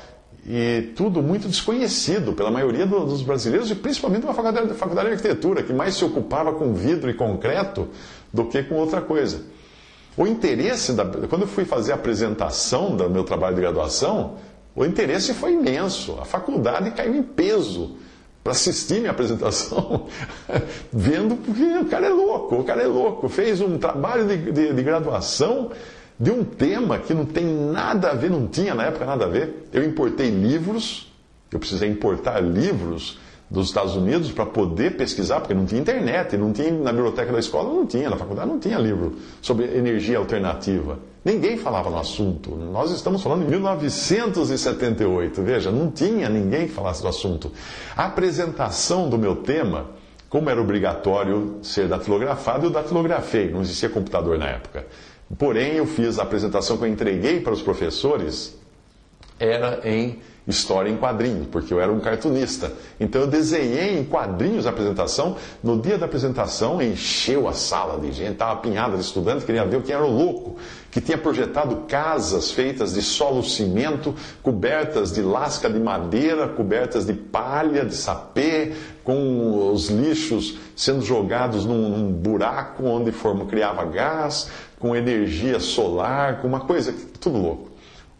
e 0.46 0.92
tudo 0.96 1.20
muito 1.22 1.48
desconhecido 1.48 2.32
pela 2.32 2.50
maioria 2.50 2.86
dos 2.86 3.22
brasileiros 3.22 3.70
e 3.70 3.74
principalmente 3.74 4.24
uma 4.24 4.32
faculdade, 4.32 4.72
faculdade 4.74 5.08
de 5.08 5.14
arquitetura, 5.14 5.62
que 5.62 5.72
mais 5.72 5.96
se 5.96 6.04
ocupava 6.04 6.52
com 6.52 6.72
vidro 6.72 7.10
e 7.10 7.14
concreto 7.14 7.88
do 8.32 8.46
que 8.46 8.62
com 8.62 8.76
outra 8.76 9.00
coisa. 9.02 9.42
O 10.16 10.26
interesse, 10.26 10.92
da, 10.92 11.04
quando 11.04 11.42
eu 11.42 11.48
fui 11.48 11.64
fazer 11.64 11.92
a 11.92 11.96
apresentação 11.96 12.96
do 12.96 13.10
meu 13.10 13.24
trabalho 13.24 13.56
de 13.56 13.60
graduação, 13.60 14.36
o 14.74 14.84
interesse 14.84 15.34
foi 15.34 15.52
imenso. 15.54 16.18
A 16.20 16.24
faculdade 16.24 16.92
caiu 16.92 17.14
em 17.16 17.22
peso 17.22 17.96
para 18.42 18.52
assistir 18.52 19.00
minha 19.00 19.10
apresentação, 19.10 20.06
vendo 20.92 21.36
porque 21.36 21.62
o 21.62 21.84
cara 21.86 22.06
é 22.06 22.10
louco, 22.10 22.56
o 22.56 22.64
cara 22.64 22.82
é 22.82 22.86
louco. 22.86 23.28
Fez 23.28 23.60
um 23.60 23.78
trabalho 23.78 24.26
de, 24.26 24.50
de, 24.50 24.72
de 24.72 24.82
graduação 24.82 25.70
de 26.18 26.30
um 26.30 26.44
tema 26.44 26.98
que 26.98 27.14
não 27.14 27.24
tem 27.24 27.44
nada 27.44 28.10
a 28.10 28.14
ver, 28.14 28.30
não 28.30 28.46
tinha 28.46 28.74
na 28.74 28.84
época 28.84 29.06
nada 29.06 29.24
a 29.24 29.28
ver. 29.28 29.68
Eu 29.72 29.84
importei 29.84 30.28
livros, 30.28 31.10
eu 31.50 31.58
precisei 31.58 31.88
importar 31.88 32.40
livros 32.40 33.18
dos 33.50 33.66
Estados 33.66 33.96
Unidos 33.96 34.30
para 34.30 34.46
poder 34.46 34.96
pesquisar, 34.96 35.40
porque 35.40 35.54
não 35.54 35.66
tinha 35.66 35.80
internet, 35.80 36.36
não 36.36 36.52
tinha 36.52 36.70
na 36.70 36.92
biblioteca 36.92 37.32
da 37.32 37.40
escola, 37.40 37.68
não 37.68 37.84
tinha, 37.84 38.08
na 38.08 38.16
faculdade 38.16 38.48
não 38.48 38.60
tinha 38.60 38.78
livro 38.78 39.16
sobre 39.42 39.64
energia 39.76 40.18
alternativa. 40.18 41.00
Ninguém 41.24 41.58
falava 41.58 41.90
no 41.90 41.98
assunto. 41.98 42.54
Nós 42.54 42.92
estamos 42.92 43.22
falando 43.22 43.44
de 43.44 43.50
1978, 43.50 45.42
veja, 45.42 45.72
não 45.72 45.90
tinha 45.90 46.28
ninguém 46.28 46.68
que 46.68 46.72
falasse 46.72 47.02
do 47.02 47.08
assunto. 47.08 47.50
A 47.96 48.06
apresentação 48.06 49.08
do 49.10 49.18
meu 49.18 49.34
tema, 49.36 49.90
como 50.28 50.48
era 50.48 50.60
obrigatório 50.60 51.58
ser 51.60 51.88
datilografado, 51.88 52.66
eu 52.66 52.70
datilografei, 52.70 53.50
não 53.50 53.62
existia 53.62 53.88
computador 53.88 54.38
na 54.38 54.46
época. 54.46 54.86
Porém, 55.36 55.74
eu 55.74 55.86
fiz 55.86 56.20
a 56.20 56.22
apresentação 56.22 56.76
que 56.76 56.84
eu 56.84 56.88
entreguei 56.88 57.40
para 57.40 57.52
os 57.52 57.62
professores, 57.62 58.56
era 59.38 59.80
em 59.84 60.18
história 60.46 60.90
em 60.90 60.96
quadrinhos, 60.96 61.46
porque 61.46 61.72
eu 61.72 61.80
era 61.80 61.92
um 61.92 62.00
cartunista. 62.00 62.72
Então 62.98 63.22
eu 63.22 63.26
desenhei 63.26 63.98
em 63.98 64.04
quadrinhos 64.04 64.66
a 64.66 64.70
apresentação. 64.70 65.36
No 65.62 65.80
dia 65.80 65.98
da 65.98 66.06
apresentação, 66.06 66.80
encheu 66.80 67.48
a 67.48 67.52
sala 67.52 68.00
de 68.00 68.12
gente, 68.12 68.32
estava 68.32 68.52
apinhada 68.52 68.96
de 68.96 69.02
estudantes, 69.02 69.44
queria 69.44 69.64
ver 69.64 69.82
quem 69.82 69.94
era 69.94 70.04
o 70.04 70.10
louco, 70.10 70.56
que 70.90 71.00
tinha 71.00 71.18
projetado 71.18 71.84
casas 71.86 72.50
feitas 72.50 72.94
de 72.94 73.02
solo 73.02 73.42
cimento, 73.42 74.14
cobertas 74.42 75.12
de 75.12 75.22
lasca 75.22 75.68
de 75.68 75.78
madeira, 75.78 76.48
cobertas 76.48 77.06
de 77.06 77.12
palha, 77.12 77.84
de 77.84 77.94
sapê, 77.94 78.72
com 79.04 79.72
os 79.72 79.88
lixos 79.88 80.58
sendo 80.74 81.02
jogados 81.02 81.64
num, 81.64 81.88
num 81.90 82.12
buraco 82.12 82.84
onde 82.84 83.12
forma, 83.12 83.44
criava 83.46 83.84
gás, 83.84 84.48
com 84.78 84.96
energia 84.96 85.60
solar, 85.60 86.40
com 86.40 86.48
uma 86.48 86.60
coisa, 86.60 86.94
tudo 87.20 87.38
louco. 87.38 87.69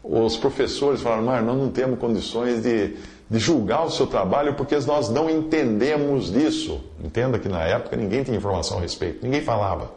Os 0.03 0.37
professores 0.37 1.03
falaram, 1.03 1.23
mas 1.23 1.45
nós 1.45 1.57
não 1.57 1.71
temos 1.71 1.99
condições 1.99 2.63
de, 2.63 2.97
de 3.29 3.39
julgar 3.39 3.85
o 3.85 3.91
seu 3.91 4.07
trabalho 4.07 4.55
porque 4.55 4.77
nós 4.79 5.11
não 5.11 5.29
entendemos 5.29 6.33
disso. 6.33 6.81
Entenda 7.05 7.39
que 7.39 7.49
na 7.49 7.63
época 7.63 7.97
ninguém 7.97 8.23
tinha 8.23 8.37
informação 8.37 8.79
a 8.79 8.81
respeito, 8.81 9.23
ninguém 9.23 9.43
falava. 9.43 9.91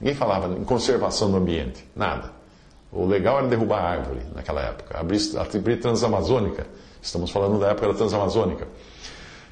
Ninguém 0.00 0.14
falava 0.14 0.52
em 0.58 0.64
conservação 0.64 1.30
do 1.30 1.36
ambiente, 1.36 1.84
nada. 1.94 2.32
O 2.92 3.04
legal 3.04 3.38
era 3.38 3.48
derrubar 3.48 3.78
a 3.78 3.88
árvore 3.90 4.20
naquela 4.34 4.62
época, 4.62 4.98
abrir, 4.98 5.20
abrir 5.36 5.80
transamazônica. 5.80 6.66
Estamos 7.02 7.30
falando 7.30 7.58
da 7.58 7.68
época 7.68 7.88
da 7.88 7.94
transamazônica. 7.94 8.66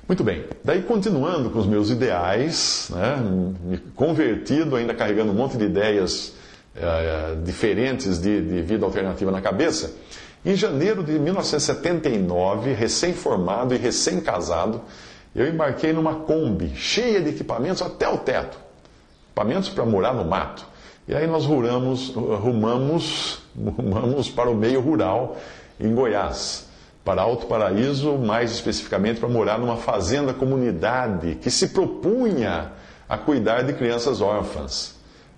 Muito 0.07 0.23
bem, 0.23 0.45
daí 0.63 0.83
continuando 0.83 1.49
com 1.51 1.59
os 1.59 1.67
meus 1.67 1.89
ideais, 1.89 2.89
né, 2.91 3.17
me 3.63 3.79
convertido, 3.95 4.77
ainda 4.77 4.93
carregando 4.93 5.33
um 5.33 5.35
monte 5.35 5.57
de 5.57 5.65
ideias 5.65 6.35
uh, 6.77 7.43
diferentes 7.43 8.21
de, 8.21 8.41
de 8.41 8.63
vida 8.63 8.85
alternativa 8.85 9.31
na 9.31 9.41
cabeça, 9.41 9.93
em 10.45 10.55
janeiro 10.55 11.03
de 11.03 11.19
1979, 11.19 12.73
recém-formado 12.73 13.75
e 13.75 13.79
recém-casado, 13.79 14.83
eu 15.35 15.49
embarquei 15.49 15.93
numa 15.93 16.15
Kombi 16.17 16.75
cheia 16.77 17.21
de 17.21 17.31
equipamentos 17.31 17.83
até 17.83 18.09
o 18.09 18.19
teto 18.19 18.65
equipamentos 19.35 19.69
para 19.69 19.85
morar 19.85 20.15
no 20.15 20.25
mato. 20.25 20.65
E 21.09 21.15
aí 21.15 21.27
nós 21.27 21.45
rumamos, 21.45 22.15
rumamos, 22.15 23.43
rumamos 23.57 24.31
para 24.31 24.49
o 24.49 24.55
meio 24.55 24.81
rural 24.81 25.37
em 25.79 25.93
Goiás 25.93 26.69
para 27.05 27.21
Alto 27.21 27.47
Paraíso, 27.47 28.17
mais 28.17 28.53
especificamente 28.53 29.21
para 29.21 29.29
morar 29.29 29.59
numa 29.59 29.77
fazenda 29.77 30.33
comunidade 30.33 31.35
que 31.35 31.51
se 31.51 31.69
propunha 31.69 32.73
a 33.07 33.19
cuidar 33.19 33.63
de 33.63 33.75
crianças 33.75 34.23
órfãs. 34.23 34.94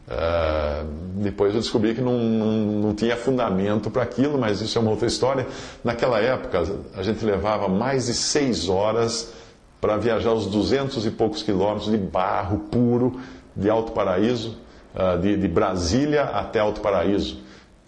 Uh, 0.06 0.86
depois 1.16 1.54
eu 1.54 1.60
descobri 1.60 1.94
que 1.94 2.00
não, 2.00 2.16
não, 2.18 2.52
não 2.80 2.94
tinha 2.94 3.16
fundamento 3.16 3.90
para 3.90 4.02
aquilo, 4.02 4.38
mas 4.38 4.60
isso 4.60 4.78
é 4.78 4.80
uma 4.80 4.90
outra 4.90 5.06
história. 5.06 5.46
Naquela 5.82 6.20
época, 6.20 6.62
a 6.94 7.02
gente 7.02 7.24
levava 7.24 7.68
mais 7.68 8.06
de 8.06 8.14
seis 8.14 8.68
horas 8.68 9.32
para 9.80 9.96
viajar 9.96 10.32
os 10.32 10.46
duzentos 10.46 11.04
e 11.04 11.10
poucos 11.10 11.42
quilômetros 11.42 11.90
de 11.90 11.98
barro 11.98 12.60
puro 12.70 13.20
de 13.54 13.68
Alto 13.68 13.92
Paraíso, 13.92 14.56
uh, 14.94 15.18
de, 15.20 15.36
de 15.36 15.48
Brasília 15.48 16.22
até 16.24 16.60
Alto 16.60 16.80
Paraíso 16.80 17.46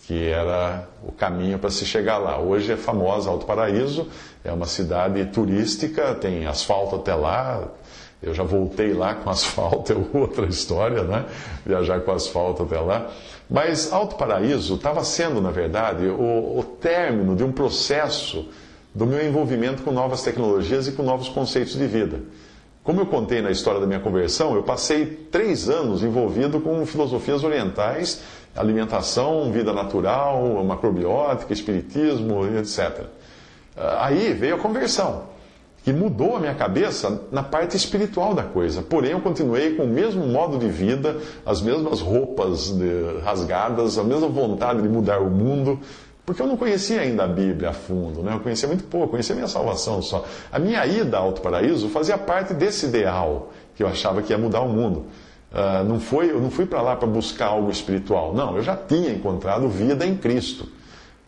que 0.08 0.26
era 0.26 0.88
o 1.06 1.12
caminho 1.12 1.58
para 1.58 1.68
se 1.68 1.84
chegar 1.84 2.16
lá. 2.16 2.38
Hoje 2.38 2.72
é 2.72 2.78
famosa 2.78 3.28
Alto 3.28 3.44
Paraíso, 3.44 4.08
é 4.42 4.50
uma 4.50 4.64
cidade 4.64 5.22
turística, 5.26 6.14
tem 6.14 6.46
asfalto 6.46 6.96
até 6.96 7.14
lá. 7.14 7.62
Eu 8.22 8.34
já 8.34 8.42
voltei 8.42 8.92
lá 8.92 9.14
com 9.14 9.30
asfalto, 9.30 9.92
é 10.14 10.18
outra 10.18 10.46
história, 10.46 11.02
né? 11.04 11.26
Viajar 11.64 12.00
com 12.00 12.12
asfalto 12.12 12.62
até 12.64 12.78
lá. 12.80 13.10
Mas 13.48 13.92
Alto 13.92 14.16
Paraíso 14.16 14.74
estava 14.74 15.02
sendo, 15.04 15.40
na 15.40 15.50
verdade, 15.50 16.06
o, 16.06 16.58
o 16.58 16.64
término 16.80 17.34
de 17.34 17.44
um 17.44 17.52
processo 17.52 18.48
do 18.94 19.06
meu 19.06 19.24
envolvimento 19.24 19.82
com 19.82 19.92
novas 19.92 20.22
tecnologias 20.22 20.88
e 20.88 20.92
com 20.92 21.02
novos 21.02 21.28
conceitos 21.28 21.74
de 21.74 21.86
vida. 21.86 22.20
Como 22.82 23.00
eu 23.00 23.06
contei 23.06 23.42
na 23.42 23.50
história 23.50 23.78
da 23.78 23.86
minha 23.86 24.00
conversão, 24.00 24.54
eu 24.54 24.62
passei 24.62 25.04
três 25.30 25.68
anos 25.68 26.02
envolvido 26.02 26.58
com 26.58 26.84
filosofias 26.86 27.44
orientais, 27.44 28.22
alimentação, 28.56 29.52
vida 29.52 29.72
natural, 29.72 30.64
macrobiótica, 30.64 31.52
espiritismo, 31.52 32.46
etc. 32.58 33.04
Ah, 33.76 34.06
aí 34.06 34.32
veio 34.32 34.56
a 34.56 34.58
conversão, 34.58 35.24
que 35.88 35.92
mudou 35.94 36.36
a 36.36 36.38
minha 36.38 36.54
cabeça 36.54 37.22
na 37.32 37.42
parte 37.42 37.74
espiritual 37.74 38.34
da 38.34 38.42
coisa. 38.42 38.82
Porém, 38.82 39.12
eu 39.12 39.22
continuei 39.22 39.74
com 39.74 39.84
o 39.84 39.88
mesmo 39.88 40.26
modo 40.26 40.58
de 40.58 40.68
vida, 40.68 41.16
as 41.46 41.62
mesmas 41.62 42.02
roupas 42.02 42.74
rasgadas, 43.24 43.96
a 43.96 44.04
mesma 44.04 44.28
vontade 44.28 44.82
de 44.82 44.88
mudar 44.88 45.18
o 45.18 45.30
mundo, 45.30 45.80
porque 46.26 46.42
eu 46.42 46.46
não 46.46 46.58
conhecia 46.58 47.00
ainda 47.00 47.24
a 47.24 47.26
Bíblia 47.26 47.70
a 47.70 47.72
fundo, 47.72 48.22
né? 48.22 48.34
eu 48.34 48.40
conhecia 48.40 48.68
muito 48.68 48.84
pouco, 48.84 49.08
conhecia 49.08 49.34
minha 49.34 49.48
salvação 49.48 50.02
só. 50.02 50.26
A 50.52 50.58
minha 50.58 50.84
ida 50.84 51.16
ao 51.16 51.28
Alto 51.28 51.40
Paraíso 51.40 51.88
fazia 51.88 52.18
parte 52.18 52.52
desse 52.52 52.84
ideal 52.84 53.50
que 53.74 53.82
eu 53.82 53.88
achava 53.88 54.20
que 54.20 54.30
ia 54.30 54.38
mudar 54.38 54.60
o 54.60 54.68
mundo. 54.68 55.06
Uh, 55.50 55.84
não 55.88 55.98
foi, 55.98 56.30
eu 56.30 56.38
não 56.38 56.50
fui 56.50 56.66
para 56.66 56.82
lá 56.82 56.96
para 56.96 57.08
buscar 57.08 57.46
algo 57.46 57.70
espiritual, 57.70 58.34
não, 58.34 58.58
eu 58.58 58.62
já 58.62 58.76
tinha 58.76 59.10
encontrado 59.10 59.66
vida 59.70 60.04
em 60.04 60.14
Cristo. 60.18 60.68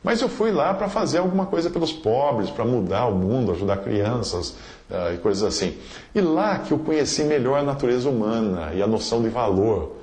Mas 0.02 0.22
eu 0.22 0.28
fui 0.28 0.50
lá 0.50 0.72
para 0.72 0.88
fazer 0.88 1.18
alguma 1.18 1.46
coisa 1.46 1.68
pelos 1.68 1.92
pobres, 1.92 2.50
para 2.50 2.64
mudar 2.64 3.06
o 3.06 3.14
mundo, 3.14 3.52
ajudar 3.52 3.76
crianças 3.78 4.56
uh, 4.90 5.14
e 5.14 5.18
coisas 5.18 5.42
assim. 5.42 5.76
E 6.14 6.20
lá 6.20 6.58
que 6.58 6.72
eu 6.72 6.78
conheci 6.78 7.22
melhor 7.24 7.58
a 7.58 7.62
natureza 7.62 8.08
humana 8.08 8.72
e 8.74 8.82
a 8.82 8.86
noção 8.86 9.22
de 9.22 9.28
valor. 9.28 9.96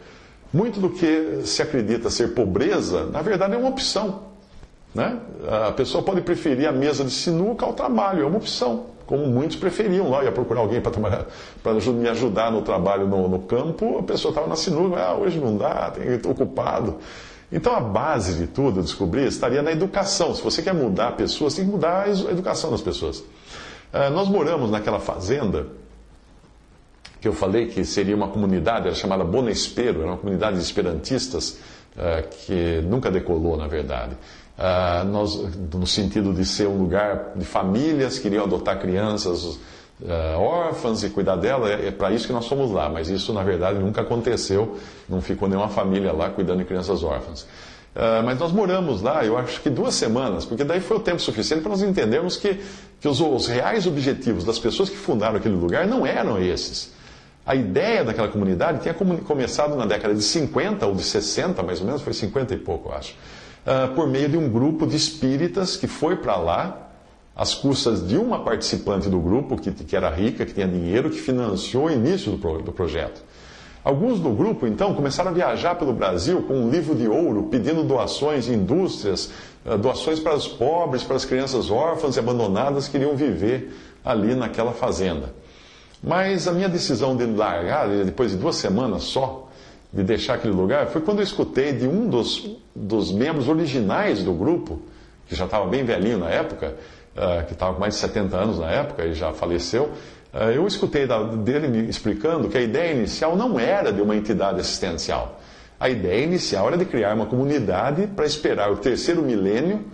Muito 0.54 0.80
do 0.80 0.90
que 0.90 1.42
se 1.44 1.62
acredita 1.62 2.10
ser 2.10 2.34
pobreza, 2.34 3.06
na 3.08 3.22
verdade 3.22 3.56
é 3.56 3.58
uma 3.58 3.70
opção. 3.70 4.28
Né? 4.94 5.20
A 5.68 5.72
pessoa 5.72 6.04
pode 6.04 6.22
preferir 6.22 6.68
a 6.68 6.72
mesa 6.72 7.04
de 7.04 7.12
sinuca 7.12 7.66
ao 7.66 7.74
trabalho, 7.74 8.24
é 8.24 8.26
uma 8.26 8.38
opção. 8.38 8.86
Como 9.06 9.26
muitos 9.26 9.56
preferiam 9.56 10.10
lá, 10.10 10.24
ia 10.24 10.32
procurar 10.32 10.62
alguém 10.62 10.82
para 10.82 10.92
me 11.94 12.10
ajudar 12.10 12.52
no 12.52 12.62
trabalho 12.62 13.08
no, 13.08 13.28
no 13.28 13.40
campo, 13.40 14.00
a 14.00 14.04
pessoa 14.04 14.32
estava 14.32 14.48
na 14.48 14.56
sinuca, 14.56 15.00
ah, 15.00 15.16
hoje 15.16 15.40
não 15.40 15.56
dá, 15.56 15.94
estou 15.98 16.34
ocupado. 16.34 16.98
Então 17.52 17.74
a 17.74 17.80
base 17.80 18.34
de 18.34 18.48
tudo, 18.48 18.80
eu 18.80 18.84
descobri, 18.84 19.26
estaria 19.26 19.62
na 19.62 19.72
educação. 19.72 20.36
Se 20.36 20.42
você 20.42 20.62
quer 20.62 20.74
mudar 20.74 21.14
pessoas, 21.14 21.54
tem 21.54 21.66
que 21.66 21.72
mudar 21.72 22.04
a 22.04 22.10
educação 22.10 22.72
das 22.72 22.82
pessoas. 22.82 23.20
Uh, 23.20 24.10
nós 24.12 24.28
moramos 24.28 24.70
naquela 24.70 25.00
fazenda 25.00 25.68
que 27.22 27.28
eu 27.28 27.34
falei 27.34 27.68
que 27.68 27.84
seria 27.86 28.16
uma 28.16 28.28
comunidade, 28.28 28.88
era 28.88 28.96
chamada 28.96 29.24
Bonespero, 29.24 30.02
era 30.02 30.12
uma 30.12 30.18
comunidade 30.18 30.58
de 30.58 30.64
esperantistas 30.64 31.58
uh, 31.96 32.28
que 32.30 32.82
nunca 32.82 33.10
decolou, 33.10 33.56
na 33.56 33.68
verdade. 33.68 34.16
Uh, 34.58 35.06
nós, 35.06 35.36
no 35.74 35.88
sentido 35.88 36.34
de 36.34 36.44
ser 36.44 36.68
um 36.68 36.78
lugar 36.78 37.32
de 37.36 37.46
famílias 37.46 38.20
que 38.20 38.28
iriam 38.28 38.44
adotar 38.44 38.80
crianças 38.80 39.58
uh, 40.02 40.40
órfãs 40.40 41.04
e 41.04 41.10
cuidar 41.10 41.36
dela, 41.36 41.70
é, 41.70 41.88
é 41.88 41.92
para 41.92 42.12
isso 42.12 42.28
que 42.28 42.34
nós 42.34 42.48
fomos 42.48 42.72
lá, 42.72 42.90
mas 42.90 43.10
isso 43.10 43.34
na 43.34 43.44
verdade 43.44 43.80
nunca 43.80 44.02
aconteceu, 44.02 44.78
não 45.08 45.22
ficou 45.22 45.48
nenhuma 45.48 45.70
família 45.70 46.12
lá 46.12 46.30
cuidando 46.30 46.60
de 46.60 46.66
crianças 46.66 47.04
órfãs. 47.04 47.42
Uh, 47.42 48.22
mas 48.24 48.38
nós 48.38 48.52
moramos 48.52 49.02
lá, 49.02 49.26
eu 49.26 49.38
acho 49.38 49.62
que 49.62 49.70
duas 49.70 49.96
semanas, 49.96 50.46
porque 50.46 50.64
daí 50.64 50.80
foi 50.80 50.98
o 50.98 51.00
tempo 51.00 51.20
suficiente 51.20 51.62
para 51.62 51.72
nós 51.72 51.82
entendermos 51.82 52.38
que, 52.38 52.60
que 53.00 53.08
os, 53.08 53.20
os 53.20 53.48
reais 53.48 53.88
objetivos 53.88 54.44
das 54.44 54.60
pessoas 54.60 54.90
que 54.90 54.96
fundaram 54.96 55.38
aquele 55.38 55.56
lugar 55.56 55.88
não 55.88 56.06
eram 56.06 56.42
esses. 56.42 56.96
A 57.46 57.56
ideia 57.56 58.04
daquela 58.04 58.28
comunidade 58.28 58.82
tinha 58.82 58.94
começado 58.94 59.76
na 59.76 59.86
década 59.86 60.14
de 60.14 60.22
50 60.22 60.86
ou 60.86 60.94
de 60.94 61.02
60, 61.02 61.64
mais 61.64 61.80
ou 61.80 61.86
menos, 61.88 62.02
foi 62.02 62.14
50 62.14 62.54
e 62.54 62.58
pouco, 62.58 62.90
eu 62.90 62.96
acho 62.96 63.16
uh, 63.68 63.94
por 63.94 64.08
meio 64.08 64.30
de 64.30 64.38
um 64.38 64.50
grupo 64.50 64.88
de 64.88 64.96
espíritas 64.96 65.76
que 65.76 65.88
foi 65.88 66.16
para 66.16 66.38
lá 66.38 66.87
às 67.38 67.54
custas 67.54 68.06
de 68.06 68.18
uma 68.18 68.40
participante 68.44 69.08
do 69.08 69.20
grupo, 69.20 69.62
que, 69.62 69.72
que 69.72 69.96
era 69.96 70.10
rica, 70.10 70.44
que 70.44 70.56
tinha 70.56 70.68
dinheiro, 70.68 71.12
que 71.12 71.20
financiou 71.20 71.86
o 71.86 71.92
início 71.92 72.32
do, 72.32 72.40
pro, 72.40 72.64
do 72.64 72.72
projeto. 72.72 73.22
Alguns 73.84 74.20
do 74.20 74.32
grupo, 74.32 74.66
então, 74.66 74.96
começaram 74.96 75.30
a 75.30 75.34
viajar 75.34 75.76
pelo 75.76 75.94
Brasil 75.94 76.42
com 76.42 76.56
um 76.56 76.70
livro 76.72 76.96
de 76.96 77.08
ouro, 77.08 77.44
pedindo 77.44 77.84
doações 77.84 78.50
em 78.50 78.56
indústrias, 78.56 79.32
eh, 79.64 79.78
doações 79.78 80.20
para 80.20 80.34
os 80.34 80.48
pobres, 80.48 81.04
para 81.04 81.16
as 81.16 81.26
crianças 81.26 81.70
órfãs 81.70 82.16
e 82.16 82.20
abandonadas 82.20 82.88
que 82.88 82.94
queriam 82.94 83.16
viver 83.16 83.72
ali 84.04 84.34
naquela 84.34 84.74
fazenda. 84.74 85.32
Mas 86.04 86.48
a 86.48 86.52
minha 86.52 86.68
decisão 86.68 87.16
de 87.16 87.26
largar, 87.26 87.88
depois 88.04 88.32
de 88.32 88.38
duas 88.38 88.56
semanas 88.56 89.04
só, 89.04 89.48
de 89.94 90.04
deixar 90.04 90.34
aquele 90.34 90.54
lugar, 90.56 90.88
foi 90.88 91.02
quando 91.02 91.20
eu 91.20 91.24
escutei 91.24 91.72
de 91.72 91.88
um 91.88 92.10
dos, 92.10 92.58
dos 92.76 93.12
membros 93.12 93.48
originais 93.48 94.24
do 94.24 94.34
grupo, 94.34 94.82
que 95.28 95.36
já 95.36 95.46
estava 95.46 95.68
bem 95.68 95.84
velhinho 95.86 96.18
na 96.18 96.30
época, 96.30 96.76
que 97.48 97.54
estava 97.54 97.74
com 97.74 97.80
mais 97.80 97.96
de 97.96 98.00
70 98.02 98.38
anos 98.38 98.60
na 98.60 98.70
época 98.70 99.06
e 99.06 99.14
já 99.14 99.34
faleceu, 99.34 99.92
uh, 100.34 100.50
eu 100.54 100.68
escutei 100.68 101.08
dele 101.44 101.68
me 101.68 101.90
explicando 101.90 102.48
que 102.50 102.58
a 102.58 102.62
ideia 102.62 102.94
inicial 102.94 103.36
não 103.36 103.60
era 103.60 103.92
de 103.92 104.02
uma 104.02 104.16
entidade 104.16 104.60
assistencial. 104.60 105.40
A 105.80 105.90
ideia 105.90 106.24
inicial 106.24 106.68
era 106.68 106.78
de 106.78 106.86
criar 106.86 107.16
uma 107.16 107.26
comunidade 107.26 108.08
para 108.08 108.26
esperar 108.26 108.72
o 108.72 108.78
terceiro 108.78 109.22
milênio 109.22 109.86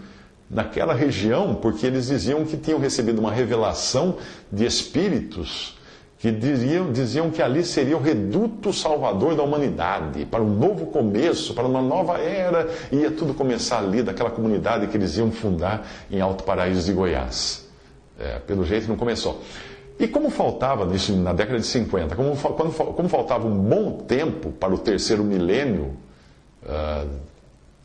naquela 0.50 0.94
região, 0.94 1.56
porque 1.56 1.86
eles 1.86 2.08
diziam 2.08 2.46
que 2.46 2.56
tinham 2.56 2.80
recebido 2.80 3.20
uma 3.20 3.32
revelação 3.32 4.18
de 4.51 4.65
espíritos 4.65 5.77
que 6.24 6.32
diziam, 6.32 6.89
diziam 6.89 7.30
que 7.30 7.42
ali 7.42 7.65
seria 7.65 7.98
o 7.98 8.01
reduto 8.01 8.72
salvador 8.72 9.36
da 9.36 9.44
humanidade, 9.44 10.24
para 10.24 10.42
um 10.42 10.56
novo 10.56 10.86
começo, 10.86 11.53
para 11.53 11.68
uma 11.68 11.82
nova 11.82 12.18
era, 12.18 12.70
ia 12.94 13.12
tudo 13.12 13.34
começar 13.34 13.80
ali, 13.80 14.01
daquela 14.01 14.32
comunidade 14.32 14.88
que 14.88 14.96
eles 14.96 15.18
iam 15.18 15.30
fundar 15.34 15.86
em 16.10 16.22
Alto 16.22 16.46
Paraíso 16.46 16.86
de 16.86 16.94
Goiás. 16.94 17.68
É, 18.18 18.39
pelo 18.39 18.63
jeito 18.63 18.88
não 18.88 18.96
começou. 18.96 19.42
E 20.00 20.08
como 20.08 20.30
faltava, 20.30 20.86
na 20.86 21.34
década 21.34 21.60
de 21.60 21.65
50, 21.65 22.15
como, 22.15 22.38
quando, 22.38 22.72
como 22.72 23.10
faltava 23.10 23.46
um 23.46 23.58
bom 23.58 23.92
tempo 24.08 24.50
para 24.50 24.74
o 24.74 24.77
terceiro 24.77 25.25
milênio, 25.25 25.92
uh, 26.63 27.10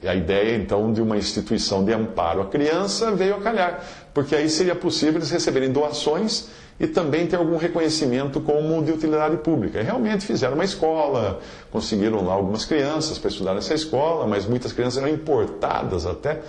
a 0.07 0.15
ideia 0.15 0.55
então 0.55 0.93
de 0.93 1.03
uma 1.03 1.17
instituição 1.17 1.85
de 1.85 1.93
amparo 1.93 2.41
à 2.41 2.47
criança 2.47 3.11
veio 3.11 3.35
a 3.35 3.41
calhar, 3.41 3.83
porque 4.15 4.37
aí 4.37 4.49
seria 4.49 4.77
possível 4.77 5.17
eles 5.17 5.31
receberem 5.33 5.73
doações 5.73 6.49
e 6.81 6.87
também 6.87 7.27
ter 7.27 7.37
algum 7.37 7.57
reconhecimento 7.57 8.41
como 8.41 8.83
de 8.85 8.93
utilidade 8.93 9.37
pública. 9.39 9.81
E 9.81 9.83
realmente 9.83 10.25
fizeram 10.25 10.55
uma 10.55 10.65
escola, 10.65 11.41
conseguiram 11.71 12.25
lá 12.25 12.35
algumas 12.35 12.65
crianças 12.65 13.19
para 13.19 13.29
estudar 13.31 13.55
nessa 13.55 13.75
escola, 13.75 14.27
mas 14.27 14.47
muitas 14.47 14.73
crianças 14.73 15.03
eram 15.03 15.13
importadas 15.13 16.07
até, 16.07 16.41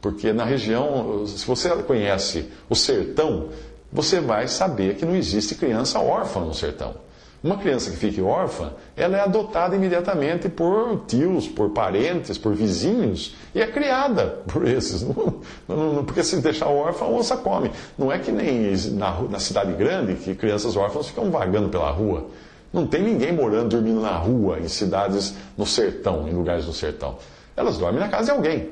porque 0.00 0.32
na 0.32 0.44
região, 0.44 1.26
se 1.26 1.46
você 1.46 1.68
conhece 1.82 2.46
o 2.68 2.74
sertão, 2.74 3.48
você 3.92 4.20
vai 4.20 4.48
saber 4.48 4.96
que 4.96 5.04
não 5.04 5.14
existe 5.14 5.54
criança 5.54 6.00
órfã 6.00 6.40
no 6.40 6.54
sertão. 6.54 7.03
Uma 7.44 7.58
criança 7.58 7.90
que 7.90 7.98
fique 7.98 8.22
órfã, 8.22 8.72
ela 8.96 9.18
é 9.18 9.20
adotada 9.20 9.76
imediatamente 9.76 10.48
por 10.48 11.02
tios, 11.06 11.46
por 11.46 11.68
parentes, 11.68 12.38
por 12.38 12.54
vizinhos, 12.54 13.36
e 13.54 13.60
é 13.60 13.66
criada 13.66 14.38
por 14.50 14.66
esses. 14.66 15.02
Não, 15.02 15.42
não, 15.68 16.04
porque 16.06 16.24
se 16.24 16.40
deixar 16.40 16.68
órfã, 16.68 17.04
a 17.04 17.08
onça 17.08 17.36
come. 17.36 17.70
Não 17.98 18.10
é 18.10 18.18
que 18.18 18.32
nem 18.32 18.74
na, 18.92 19.20
na 19.28 19.38
cidade 19.38 19.74
grande, 19.74 20.14
que 20.14 20.34
crianças 20.34 20.74
órfãs 20.74 21.08
ficam 21.08 21.30
vagando 21.30 21.68
pela 21.68 21.90
rua. 21.90 22.28
Não 22.72 22.86
tem 22.86 23.02
ninguém 23.02 23.30
morando, 23.30 23.68
dormindo 23.68 24.00
na 24.00 24.16
rua, 24.16 24.58
em 24.58 24.68
cidades 24.68 25.34
no 25.54 25.66
sertão, 25.66 26.26
em 26.26 26.32
lugares 26.32 26.64
no 26.64 26.72
sertão. 26.72 27.18
Elas 27.54 27.76
dormem 27.76 28.00
na 28.00 28.08
casa 28.08 28.24
de 28.24 28.30
alguém. 28.30 28.70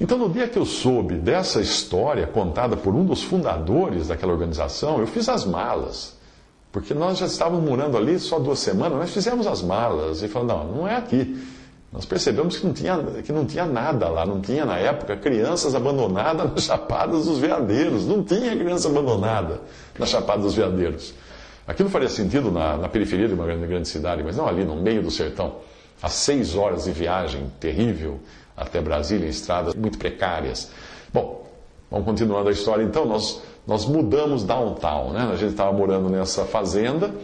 Então, 0.00 0.16
no 0.16 0.28
dia 0.28 0.46
que 0.46 0.60
eu 0.60 0.64
soube 0.64 1.16
dessa 1.16 1.60
história 1.60 2.24
contada 2.24 2.76
por 2.76 2.94
um 2.94 3.04
dos 3.04 3.20
fundadores 3.20 4.06
daquela 4.06 4.32
organização, 4.32 5.00
eu 5.00 5.08
fiz 5.08 5.28
as 5.28 5.44
malas. 5.44 6.21
Porque 6.72 6.94
nós 6.94 7.18
já 7.18 7.26
estávamos 7.26 7.62
morando 7.62 7.98
ali 7.98 8.18
só 8.18 8.38
duas 8.38 8.58
semanas, 8.58 8.98
nós 8.98 9.10
fizemos 9.12 9.46
as 9.46 9.60
malas 9.62 10.22
e 10.22 10.28
falamos, 10.28 10.54
não, 10.54 10.76
não 10.78 10.88
é 10.88 10.96
aqui. 10.96 11.38
Nós 11.92 12.06
percebemos 12.06 12.56
que 12.56 12.66
não, 12.66 12.72
tinha, 12.72 12.98
que 13.22 13.30
não 13.30 13.44
tinha 13.44 13.66
nada 13.66 14.08
lá, 14.08 14.24
não 14.24 14.40
tinha 14.40 14.64
na 14.64 14.78
época 14.78 15.14
crianças 15.14 15.74
abandonadas 15.74 16.50
nas 16.50 16.64
Chapadas 16.64 17.26
dos 17.26 17.38
Veadeiros, 17.38 18.06
não 18.06 18.24
tinha 18.24 18.56
criança 18.56 18.88
abandonada 18.88 19.60
nas 19.98 20.08
Chapadas 20.08 20.44
dos 20.44 20.54
Veadeiros. 20.54 21.12
Aquilo 21.66 21.90
faria 21.90 22.08
sentido 22.08 22.50
na, 22.50 22.78
na 22.78 22.88
periferia 22.88 23.28
de 23.28 23.34
uma 23.34 23.44
grande, 23.44 23.66
grande 23.66 23.88
cidade, 23.88 24.22
mas 24.22 24.34
não 24.34 24.48
ali 24.48 24.64
no 24.64 24.74
meio 24.74 25.02
do 25.02 25.10
sertão, 25.10 25.56
a 26.02 26.08
seis 26.08 26.56
horas 26.56 26.84
de 26.84 26.92
viagem 26.92 27.52
terrível 27.60 28.18
até 28.56 28.80
Brasília, 28.80 29.26
em 29.26 29.30
estradas 29.30 29.74
muito 29.74 29.98
precárias. 29.98 30.70
Bom, 31.12 31.41
vamos 31.92 32.06
continuando 32.06 32.48
a 32.48 32.52
história. 32.52 32.82
Então, 32.82 33.06
nós 33.06 33.40
nós 33.66 33.86
mudamos 33.86 34.42
downtown, 34.44 35.12
né? 35.12 35.28
A 35.32 35.36
gente 35.36 35.50
estava 35.52 35.72
morando 35.72 36.08
nessa 36.08 36.44
fazenda 36.44 37.14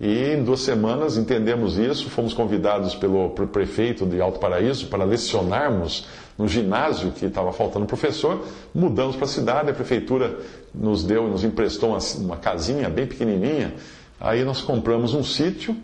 e 0.00 0.32
em 0.32 0.42
duas 0.42 0.60
semanas 0.60 1.16
entendemos 1.16 1.78
isso, 1.78 2.10
fomos 2.10 2.34
convidados 2.34 2.96
pelo 2.96 3.30
prefeito 3.30 4.04
de 4.04 4.20
Alto 4.20 4.40
Paraíso 4.40 4.88
para 4.88 5.04
lecionarmos 5.04 6.06
no 6.36 6.48
ginásio 6.48 7.12
que 7.12 7.26
estava 7.26 7.52
faltando 7.52 7.86
professor, 7.86 8.44
mudamos 8.74 9.14
para 9.14 9.24
a 9.24 9.28
cidade, 9.28 9.70
a 9.70 9.74
prefeitura 9.74 10.36
nos 10.74 11.04
deu, 11.04 11.28
nos 11.28 11.44
emprestou 11.44 11.90
uma, 11.90 11.98
uma 12.18 12.36
casinha 12.36 12.88
bem 12.88 13.06
pequenininha, 13.06 13.72
aí 14.20 14.44
nós 14.44 14.60
compramos 14.60 15.14
um 15.14 15.22
sítio 15.22 15.76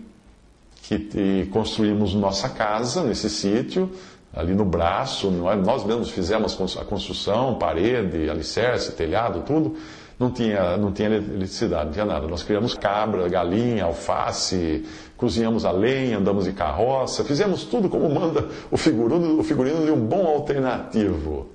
que, 0.83 0.94
e 1.14 1.46
construímos 1.53 2.12
nossa 2.14 2.48
casa 2.48 3.05
nesse 3.05 3.31
sítio, 3.31 3.88
ali 4.32 4.54
no 4.54 4.64
braço, 4.64 5.30
nós 5.30 5.84
mesmos 5.84 6.10
fizemos 6.10 6.76
a 6.76 6.84
construção, 6.84 7.56
parede, 7.56 8.30
alicerce, 8.30 8.92
telhado, 8.92 9.42
tudo 9.42 9.76
não 10.20 10.30
tinha, 10.30 10.76
não 10.76 10.92
tinha 10.92 11.08
eletricidade, 11.08 11.86
não 11.86 11.92
tinha 11.92 12.04
nada. 12.04 12.28
Nós 12.28 12.42
criamos 12.42 12.74
cabra, 12.74 13.26
galinha, 13.26 13.84
alface, 13.84 14.84
cozinhamos 15.16 15.64
a 15.64 15.70
lenha, 15.70 16.18
andamos 16.18 16.44
de 16.44 16.52
carroça, 16.52 17.24
fizemos 17.24 17.64
tudo 17.64 17.88
como 17.88 18.06
manda 18.10 18.46
o 18.70 18.76
figurino, 18.76 19.40
o 19.40 19.42
figurino 19.42 19.82
de 19.82 19.90
um 19.90 20.06
bom 20.06 20.26
alternativo. 20.26 21.48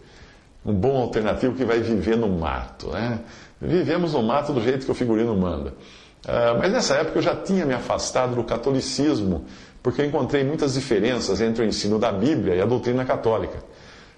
Um 0.65 0.73
bom 0.73 0.97
alternativo 0.99 1.53
que 1.53 1.63
vai 1.63 1.79
viver 1.79 2.17
no 2.17 2.27
mato. 2.27 2.87
Né? 2.87 3.19
Vivemos 3.61 4.13
no 4.13 4.23
mato 4.23 4.51
do 4.51 4.59
jeito 4.59 4.83
que 4.83 4.91
o 4.91 4.95
figurino 4.95 5.37
manda. 5.37 5.69
Uh, 6.25 6.57
mas 6.57 6.71
nessa 6.71 6.95
época 6.95 7.19
eu 7.19 7.21
já 7.21 7.35
tinha 7.35 7.67
me 7.67 7.73
afastado 7.75 8.33
do 8.33 8.43
catolicismo, 8.43 9.45
porque 9.85 10.01
eu 10.01 10.05
encontrei 10.07 10.43
muitas 10.43 10.73
diferenças 10.73 11.39
entre 11.39 11.63
o 11.63 11.67
ensino 11.67 11.99
da 11.99 12.11
Bíblia 12.11 12.55
e 12.55 12.59
a 12.59 12.65
doutrina 12.65 13.05
católica. 13.05 13.59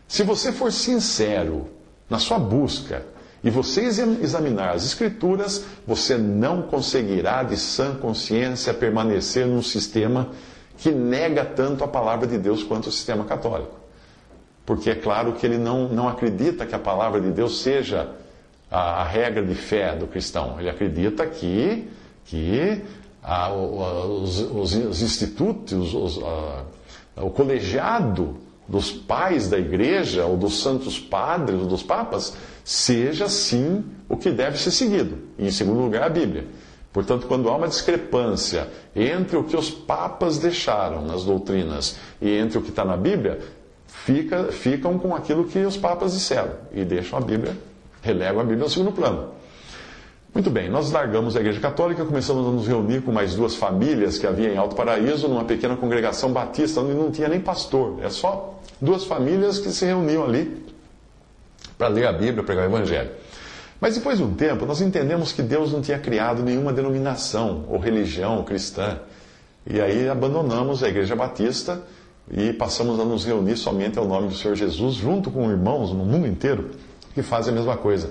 Se 0.07 0.23
você 0.23 0.53
for 0.53 0.71
sincero 0.71 1.67
na 2.09 2.19
sua 2.19 2.39
busca 2.39 3.03
e 3.43 3.49
você 3.49 3.81
examinar 3.81 4.75
as 4.75 4.85
Escrituras, 4.85 5.65
você 5.85 6.17
não 6.17 6.61
conseguirá 6.61 7.43
de 7.43 7.57
sã 7.57 7.95
consciência 7.95 8.73
permanecer 8.73 9.45
num 9.45 9.61
sistema 9.61 10.29
que 10.77 10.89
nega 10.89 11.43
tanto 11.43 11.83
a 11.83 11.87
palavra 11.89 12.25
de 12.25 12.37
Deus 12.37 12.63
quanto 12.63 12.87
o 12.87 12.91
sistema 12.91 13.25
católico. 13.25 13.77
Porque 14.65 14.89
é 14.89 14.95
claro 14.95 15.33
que 15.33 15.45
ele 15.45 15.57
não, 15.57 15.89
não 15.89 16.07
acredita 16.07 16.65
que 16.65 16.75
a 16.75 16.79
palavra 16.79 17.19
de 17.19 17.29
Deus 17.29 17.59
seja 17.61 18.09
a, 18.71 19.01
a 19.01 19.03
regra 19.03 19.43
de 19.43 19.55
fé 19.55 19.97
do 19.97 20.07
cristão. 20.07 20.55
Ele 20.61 20.69
acredita 20.69 21.27
que, 21.27 21.89
que 22.23 22.85
a, 23.27 23.53
os, 23.53 24.39
os, 24.39 24.73
os, 24.73 25.01
institutos, 25.01 25.93
os, 25.93 26.17
a, 26.23 27.23
o 27.23 27.29
colegiado 27.29 28.37
dos 28.65 28.89
pais 28.89 29.49
da 29.49 29.57
igreja, 29.57 30.25
ou 30.25 30.37
dos 30.37 30.61
santos 30.61 30.97
padres, 30.97 31.59
ou 31.59 31.67
dos 31.67 31.83
papas, 31.83 32.33
seja 32.63 33.27
sim 33.27 33.83
o 34.07 34.15
que 34.15 34.31
deve 34.31 34.57
ser 34.57 34.71
seguido. 34.71 35.17
E, 35.37 35.45
em 35.45 35.51
segundo 35.51 35.81
lugar, 35.81 36.03
a 36.03 36.09
Bíblia. 36.09 36.47
Portanto, 36.93 37.27
quando 37.27 37.49
há 37.49 37.55
uma 37.55 37.67
discrepância 37.67 38.69
entre 38.95 39.35
o 39.35 39.43
que 39.43 39.57
os 39.57 39.69
papas 39.69 40.37
deixaram 40.37 41.01
nas 41.05 41.25
doutrinas 41.25 41.97
e 42.21 42.31
entre 42.31 42.57
o 42.57 42.61
que 42.61 42.69
está 42.69 42.85
na 42.85 42.95
Bíblia, 42.95 43.39
fica, 43.87 44.45
ficam 44.45 44.97
com 44.97 45.13
aquilo 45.13 45.43
que 45.43 45.59
os 45.59 45.75
papas 45.75 46.13
disseram 46.13 46.51
e 46.71 46.85
deixam 46.85 47.19
a 47.19 47.21
Bíblia, 47.21 47.57
relegam 48.01 48.39
a 48.39 48.43
Bíblia 48.43 48.63
ao 48.63 48.69
segundo 48.69 48.93
plano. 48.93 49.36
Muito 50.33 50.49
bem, 50.51 50.69
nós 50.69 50.91
largamos 50.91 51.35
a 51.35 51.39
Igreja 51.39 51.59
Católica, 51.59 52.05
começamos 52.05 52.45
a 52.47 52.51
nos 52.51 52.67
reunir 52.67 53.01
com 53.01 53.11
mais 53.11 53.33
duas 53.33 53.55
famílias 53.55 54.17
que 54.17 54.27
havia 54.27 54.53
em 54.53 54.57
Alto 54.57 54.75
Paraíso, 54.75 55.27
numa 55.27 55.45
pequena 55.45 55.75
congregação 55.75 56.31
batista, 56.31 56.81
onde 56.81 56.93
não 56.93 57.09
tinha 57.09 57.27
nem 57.27 57.39
pastor, 57.39 57.99
é 58.03 58.09
só 58.09 58.59
duas 58.79 59.05
famílias 59.05 59.57
que 59.57 59.71
se 59.71 59.85
reuniam 59.85 60.23
ali 60.23 60.63
para 61.77 61.87
ler 61.87 62.07
a 62.07 62.13
Bíblia, 62.13 62.43
pregar 62.43 62.65
o 62.65 62.69
Evangelho. 62.69 63.11
Mas 63.79 63.95
depois 63.95 64.17
de 64.17 64.23
um 64.23 64.33
tempo, 64.33 64.65
nós 64.65 64.81
entendemos 64.81 65.31
que 65.31 65.41
Deus 65.41 65.71
não 65.71 65.81
tinha 65.81 65.99
criado 65.99 66.43
nenhuma 66.43 66.73
denominação 66.73 67.65
ou 67.69 67.79
religião 67.79 68.43
cristã. 68.43 68.99
E 69.65 69.79
aí 69.79 70.09
abandonamos 70.09 70.83
a 70.83 70.89
Igreja 70.89 71.15
Batista 71.15 71.81
e 72.31 72.53
passamos 72.53 72.99
a 72.99 73.05
nos 73.05 73.25
reunir 73.25 73.55
somente 73.55 73.99
ao 73.99 74.05
nome 74.05 74.29
do 74.29 74.35
Senhor 74.35 74.55
Jesus, 74.55 74.95
junto 74.95 75.29
com 75.29 75.49
irmãos 75.49 75.91
no 75.91 76.03
mundo 76.03 76.27
inteiro 76.27 76.71
que 77.13 77.21
fazem 77.21 77.53
a 77.53 77.55
mesma 77.55 77.77
coisa. 77.77 78.09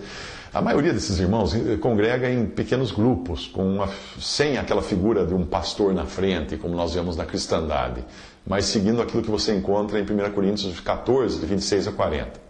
A 0.57 0.63
maioria 0.63 0.91
desses 0.91 1.19
irmãos 1.19 1.53
congrega 1.83 2.31
em 2.31 2.47
pequenos 2.47 2.91
grupos, 2.91 3.47
com 3.47 3.75
uma, 3.75 3.91
sem 4.19 4.57
aquela 4.57 4.81
figura 4.81 5.27
de 5.27 5.35
um 5.35 5.45
pastor 5.45 5.93
na 5.93 6.07
frente, 6.07 6.57
como 6.57 6.75
nós 6.75 6.95
vemos 6.95 7.15
na 7.15 7.27
cristandade, 7.27 8.03
mas 8.47 8.65
seguindo 8.65 9.03
aquilo 9.03 9.23
que 9.23 9.31
você 9.31 9.55
encontra 9.55 10.01
em 10.01 10.03
1 10.03 10.33
Coríntios 10.33 10.81
14, 10.81 11.41
de 11.41 11.45
26 11.45 11.89
a 11.89 11.93
40. 11.93 12.41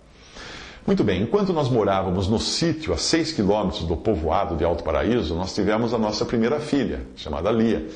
Muito 0.87 1.03
bem, 1.03 1.21
enquanto 1.21 1.53
nós 1.53 1.69
morávamos 1.69 2.29
no 2.29 2.39
sítio 2.39 2.95
a 2.95 2.97
6 2.97 3.33
quilômetros 3.33 3.83
do 3.83 3.97
povoado 3.97 4.55
de 4.55 4.65
Alto 4.65 4.85
Paraíso, 4.85 5.35
nós 5.35 5.53
tivemos 5.53 5.93
a 5.93 5.99
nossa 5.99 6.25
primeira 6.25 6.61
filha, 6.61 7.01
chamada 7.17 7.51
Lia, 7.51 7.89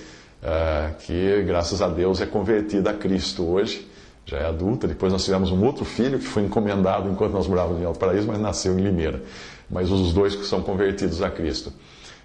eh, 0.42 0.90
que 1.06 1.42
graças 1.44 1.80
a 1.80 1.86
Deus 1.86 2.20
é 2.20 2.26
convertida 2.26 2.90
a 2.90 2.94
Cristo 2.94 3.46
hoje, 3.46 3.88
já 4.26 4.38
é 4.38 4.46
adulta. 4.46 4.88
Depois 4.88 5.12
nós 5.12 5.24
tivemos 5.24 5.52
um 5.52 5.64
outro 5.64 5.84
filho 5.84 6.18
que 6.18 6.24
foi 6.26 6.42
encomendado 6.42 7.08
enquanto 7.08 7.32
nós 7.32 7.46
morávamos 7.46 7.80
em 7.80 7.84
Alto 7.84 8.00
Paraíso, 8.00 8.26
mas 8.26 8.40
nasceu 8.40 8.76
em 8.76 8.82
Limeira. 8.82 9.22
Mas 9.70 9.90
os 9.90 10.12
dois 10.12 10.34
que 10.34 10.44
são 10.44 10.62
convertidos 10.62 11.22
a 11.22 11.30
Cristo. 11.30 11.72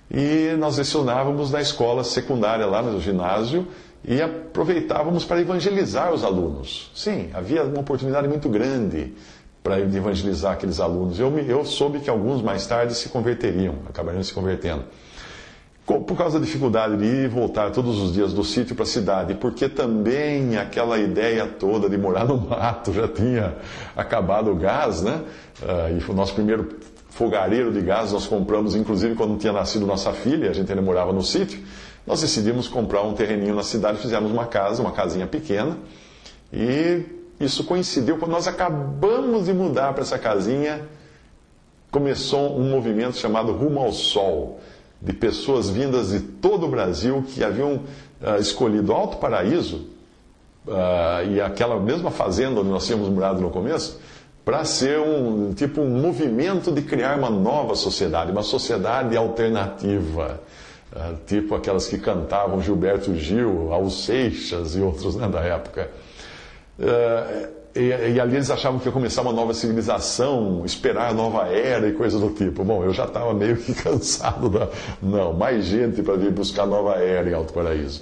E 0.09 0.55
nós 0.57 0.77
lecionávamos 0.77 1.51
na 1.51 1.61
escola 1.61 2.03
secundária, 2.03 2.65
lá 2.65 2.81
no 2.81 2.99
ginásio, 3.01 3.67
e 4.07 4.21
aproveitávamos 4.21 5.25
para 5.25 5.41
evangelizar 5.41 6.13
os 6.13 6.23
alunos. 6.23 6.91
Sim, 6.93 7.29
havia 7.33 7.63
uma 7.63 7.79
oportunidade 7.79 8.27
muito 8.27 8.47
grande 8.49 9.13
para 9.63 9.79
evangelizar 9.79 10.53
aqueles 10.53 10.79
alunos. 10.79 11.19
Eu, 11.19 11.35
eu 11.39 11.65
soube 11.65 11.99
que 11.99 12.09
alguns 12.09 12.41
mais 12.41 12.67
tarde 12.67 12.93
se 12.93 13.09
converteriam, 13.09 13.75
acabariam 13.89 14.21
se 14.21 14.31
convertendo. 14.31 14.83
Por 15.85 16.17
causa 16.17 16.39
da 16.39 16.45
dificuldade 16.45 16.97
de 16.97 17.05
ir 17.05 17.25
e 17.25 17.27
voltar 17.27 17.71
todos 17.71 17.99
os 17.99 18.13
dias 18.13 18.33
do 18.33 18.43
sítio 18.43 18.75
para 18.75 18.83
a 18.83 18.87
cidade, 18.87 19.35
porque 19.35 19.69
também 19.69 20.57
aquela 20.57 20.97
ideia 20.97 21.45
toda 21.45 21.87
de 21.87 21.97
morar 21.97 22.25
no 22.25 22.37
mato 22.37 22.91
já 22.91 23.07
tinha 23.07 23.55
acabado 23.95 24.51
o 24.51 24.55
gás, 24.55 25.03
né? 25.03 25.21
Uh, 25.61 25.99
e 25.99 26.11
o 26.11 26.13
nosso 26.15 26.33
primeiro 26.33 26.69
fogareiro 27.15 27.71
de 27.71 27.79
gás 27.79 28.11
nós 28.11 28.27
compramos, 28.27 28.75
inclusive 28.75 29.15
quando 29.15 29.37
tinha 29.37 29.53
nascido 29.53 29.85
nossa 29.85 30.11
filha, 30.11 30.49
a 30.49 30.53
gente 30.53 30.69
ainda 30.69 30.81
morava 30.81 31.13
no 31.13 31.23
sítio. 31.23 31.63
Nós 32.05 32.19
decidimos 32.19 32.67
comprar 32.67 33.03
um 33.03 33.13
terreninho 33.13 33.55
na 33.55 33.63
cidade, 33.63 33.99
fizemos 33.99 34.29
uma 34.29 34.45
casa, 34.45 34.81
uma 34.81 34.91
casinha 34.91 35.25
pequena, 35.25 35.77
e 36.51 37.03
isso 37.39 37.63
coincidiu 37.63 38.17
quando 38.17 38.31
nós 38.31 38.49
acabamos 38.49 39.45
de 39.45 39.53
mudar 39.53 39.93
para 39.93 40.01
essa 40.01 40.19
casinha, 40.19 40.81
começou 41.89 42.59
um 42.59 42.69
movimento 42.69 43.15
chamado 43.15 43.53
Rumo 43.53 43.79
ao 43.79 43.93
Sol, 43.93 44.59
de 45.01 45.13
pessoas 45.13 45.69
vindas 45.69 46.09
de 46.09 46.19
todo 46.19 46.65
o 46.65 46.69
Brasil 46.69 47.23
que 47.29 47.45
haviam 47.45 47.75
uh, 48.21 48.41
escolhido 48.41 48.91
Alto 48.91 49.17
Paraíso 49.17 49.87
uh, 50.67 51.31
e 51.31 51.39
aquela 51.39 51.79
mesma 51.79 52.11
fazenda 52.11 52.59
onde 52.59 52.69
nós 52.69 52.85
tínhamos 52.85 53.07
morado 53.07 53.39
no 53.39 53.49
começo, 53.49 54.01
para 54.45 54.63
ser 54.63 54.99
um 54.99 55.51
tipo 55.53 55.81
um 55.81 55.89
movimento 55.89 56.71
de 56.71 56.83
criar 56.83 57.17
uma 57.17 57.31
nova 57.31 57.75
sociedade, 57.75 58.31
uma 58.31 58.43
sociedade 58.43 59.17
alternativa, 59.17 60.39
uh, 60.95 61.17
tipo 61.25 61.55
aquelas 61.55 61.87
que 61.87 61.97
cantavam 61.97 62.61
Gilberto 62.61 63.15
Gil, 63.15 63.69
Raul 63.69 63.89
Seixas 63.89 64.75
e 64.75 64.81
outros 64.81 65.15
né, 65.15 65.27
da 65.27 65.41
época. 65.41 65.89
Uh, 66.77 67.55
e, 67.75 68.13
e, 68.13 68.19
ali 68.21 68.35
eles 68.35 68.49
achavam 68.49 68.79
que 68.79 68.85
ia 68.85 68.91
começar 68.91 69.21
uma 69.21 69.33
nova 69.33 69.53
civilização, 69.53 70.63
esperar 70.63 71.09
a 71.09 71.13
nova 71.13 71.47
era 71.47 71.89
e 71.89 71.91
coisas 71.91 72.21
do 72.21 72.29
tipo. 72.29 72.63
Bom, 72.63 72.83
eu 72.85 72.93
já 72.93 73.03
estava 73.03 73.33
meio 73.33 73.57
que 73.57 73.73
cansado 73.83 74.49
da. 74.49 74.69
Não, 75.01 75.33
mais 75.33 75.65
gente 75.65 76.01
para 76.01 76.15
vir 76.15 76.31
buscar 76.31 76.65
nova 76.65 76.93
era 76.95 77.29
em 77.29 77.33
Alto 77.33 77.51
Paraíso. 77.51 78.01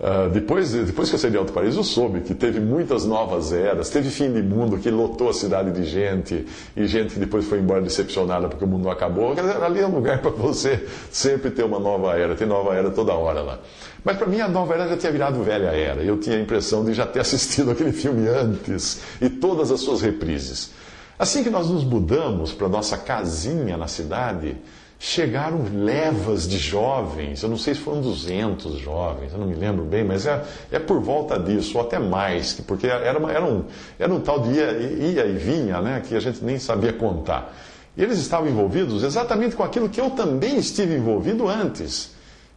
Uh, 0.00 0.30
depois, 0.30 0.72
depois 0.72 1.10
que 1.10 1.14
eu 1.14 1.18
saí 1.18 1.30
de 1.30 1.36
Alto 1.36 1.52
Paraíso, 1.52 1.80
eu 1.80 1.84
soube 1.84 2.20
que 2.20 2.34
teve 2.34 2.58
muitas 2.58 3.04
novas 3.04 3.52
eras, 3.52 3.90
teve 3.90 4.08
fim 4.08 4.32
de 4.32 4.42
mundo 4.42 4.78
que 4.78 4.90
lotou 4.90 5.28
a 5.28 5.34
cidade 5.34 5.70
de 5.72 5.84
gente, 5.84 6.46
e 6.74 6.86
gente 6.86 7.12
que 7.12 7.20
depois 7.20 7.44
foi 7.44 7.58
embora 7.58 7.82
decepcionada 7.82 8.48
porque 8.48 8.64
o 8.64 8.66
mundo 8.66 8.84
não 8.84 8.90
acabou. 8.90 9.34
Ali 9.62 9.80
é 9.80 9.86
um 9.86 9.94
lugar 9.94 10.20
para 10.22 10.30
você 10.30 10.86
sempre 11.10 11.50
ter 11.50 11.64
uma 11.64 11.78
nova 11.78 12.16
era, 12.18 12.34
tem 12.34 12.46
nova 12.46 12.74
era 12.74 12.90
toda 12.90 13.12
hora 13.12 13.42
lá. 13.42 13.58
Mas 14.02 14.16
para 14.16 14.26
mim 14.26 14.40
a 14.40 14.48
nova 14.48 14.72
era 14.72 14.88
já 14.88 14.96
tinha 14.96 15.12
virado 15.12 15.42
velha 15.42 15.68
era. 15.68 16.02
Eu 16.02 16.18
tinha 16.18 16.36
a 16.36 16.40
impressão 16.40 16.82
de 16.82 16.94
já 16.94 17.04
ter 17.04 17.20
assistido 17.20 17.70
aquele 17.70 17.92
filme 17.92 18.26
antes 18.26 19.02
e 19.20 19.28
todas 19.28 19.70
as 19.70 19.80
suas 19.80 20.00
reprises. 20.00 20.70
Assim 21.18 21.42
que 21.42 21.50
nós 21.50 21.68
nos 21.68 21.84
mudamos 21.84 22.54
para 22.54 22.70
nossa 22.70 22.96
casinha 22.96 23.76
na 23.76 23.86
cidade, 23.86 24.56
chegaram 25.02 25.64
levas 25.72 26.46
de 26.46 26.58
jovens, 26.58 27.42
eu 27.42 27.48
não 27.48 27.56
sei 27.56 27.74
se 27.74 27.80
foram 27.80 28.02
200 28.02 28.78
jovens, 28.78 29.32
eu 29.32 29.38
não 29.38 29.46
me 29.46 29.54
lembro 29.54 29.82
bem, 29.82 30.04
mas 30.04 30.26
é, 30.26 30.44
é 30.70 30.78
por 30.78 31.00
volta 31.00 31.38
disso, 31.38 31.78
ou 31.78 31.84
até 31.84 31.98
mais, 31.98 32.52
porque 32.66 32.86
era, 32.86 33.18
uma, 33.18 33.32
era, 33.32 33.42
um, 33.42 33.64
era 33.98 34.12
um 34.12 34.20
tal 34.20 34.40
de 34.40 34.50
ia, 34.50 34.72
ia 34.72 35.24
e 35.24 35.32
vinha, 35.38 35.80
né, 35.80 36.02
que 36.06 36.14
a 36.14 36.20
gente 36.20 36.44
nem 36.44 36.58
sabia 36.58 36.92
contar. 36.92 37.56
E 37.96 38.02
eles 38.02 38.18
estavam 38.18 38.46
envolvidos 38.50 39.02
exatamente 39.02 39.56
com 39.56 39.62
aquilo 39.62 39.88
que 39.88 39.98
eu 39.98 40.10
também 40.10 40.58
estive 40.58 40.94
envolvido 40.94 41.48
antes. 41.48 42.10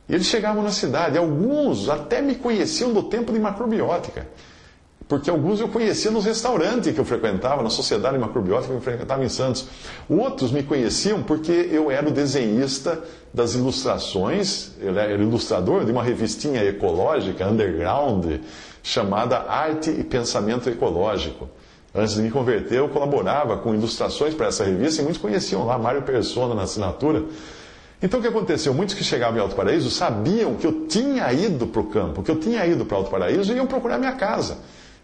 E 0.09 0.13
eles 0.13 0.27
chegavam 0.27 0.61
na 0.61 0.71
cidade, 0.71 1.17
alguns 1.17 1.87
até 1.87 2.21
me 2.21 2.35
conheciam 2.35 2.91
do 2.91 3.03
tempo 3.03 3.31
de 3.31 3.39
macrobiótica. 3.39 4.27
Porque 5.07 5.29
alguns 5.29 5.59
eu 5.59 5.67
conhecia 5.67 6.09
nos 6.09 6.25
restaurantes 6.25 6.93
que 6.93 6.99
eu 6.99 7.05
frequentava, 7.05 7.61
na 7.61 7.69
sociedade 7.69 8.17
macrobiótica 8.17 8.69
que 8.69 8.77
eu 8.77 8.81
frequentava 8.81 9.23
em 9.23 9.29
Santos. 9.29 9.67
Outros 10.09 10.51
me 10.51 10.63
conheciam 10.63 11.21
porque 11.21 11.51
eu 11.51 11.91
era 11.91 12.07
o 12.07 12.11
desenhista 12.11 13.01
das 13.33 13.53
ilustrações, 13.53 14.71
eu 14.79 14.97
era 14.97 15.13
ilustrador 15.13 15.85
de 15.85 15.91
uma 15.91 16.03
revistinha 16.03 16.63
ecológica, 16.63 17.47
underground, 17.47 18.25
chamada 18.81 19.39
Arte 19.39 19.89
e 19.89 20.03
Pensamento 20.03 20.69
Ecológico. 20.69 21.49
Antes 21.95 22.15
de 22.15 22.21
me 22.21 22.31
converter, 22.31 22.79
eu 22.79 22.89
colaborava 22.89 23.57
com 23.57 23.73
ilustrações 23.73 24.33
para 24.33 24.47
essa 24.47 24.63
revista 24.63 25.01
e 25.01 25.03
muitos 25.03 25.21
conheciam 25.21 25.65
lá 25.65 25.77
Mário 25.77 26.01
Persona 26.01 26.55
na 26.55 26.63
assinatura. 26.63 27.23
Então 28.01 28.19
o 28.19 28.23
que 28.23 28.27
aconteceu? 28.27 28.73
Muitos 28.73 28.95
que 28.95 29.03
chegavam 29.03 29.37
em 29.37 29.41
Alto 29.41 29.55
Paraíso 29.55 29.89
sabiam 29.89 30.55
que 30.55 30.65
eu 30.65 30.87
tinha 30.87 31.31
ido 31.31 31.67
para 31.67 31.81
o 31.81 31.85
campo, 31.85 32.23
que 32.23 32.31
eu 32.31 32.39
tinha 32.39 32.65
ido 32.65 32.83
para 32.83 32.97
Alto 32.97 33.11
Paraíso 33.11 33.53
e 33.53 33.55
iam 33.55 33.67
procurar 33.67 33.97
minha 33.97 34.11
casa. 34.13 34.57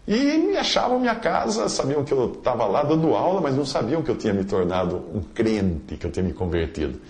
E 0.06 0.38
me 0.38 0.56
achavam 0.56 0.98
minha 0.98 1.14
casa, 1.14 1.68
sabiam 1.68 2.02
que 2.02 2.12
eu 2.12 2.32
estava 2.32 2.66
lá 2.66 2.82
dando 2.82 3.14
aula, 3.14 3.40
mas 3.40 3.54
não 3.54 3.64
sabiam 3.64 4.02
que 4.02 4.10
eu 4.10 4.16
tinha 4.16 4.32
me 4.32 4.44
tornado 4.44 5.02
um 5.14 5.20
crente, 5.20 5.96
que 5.96 6.06
eu 6.06 6.10
tinha 6.10 6.24
me 6.24 6.32
convertido. 6.32 7.00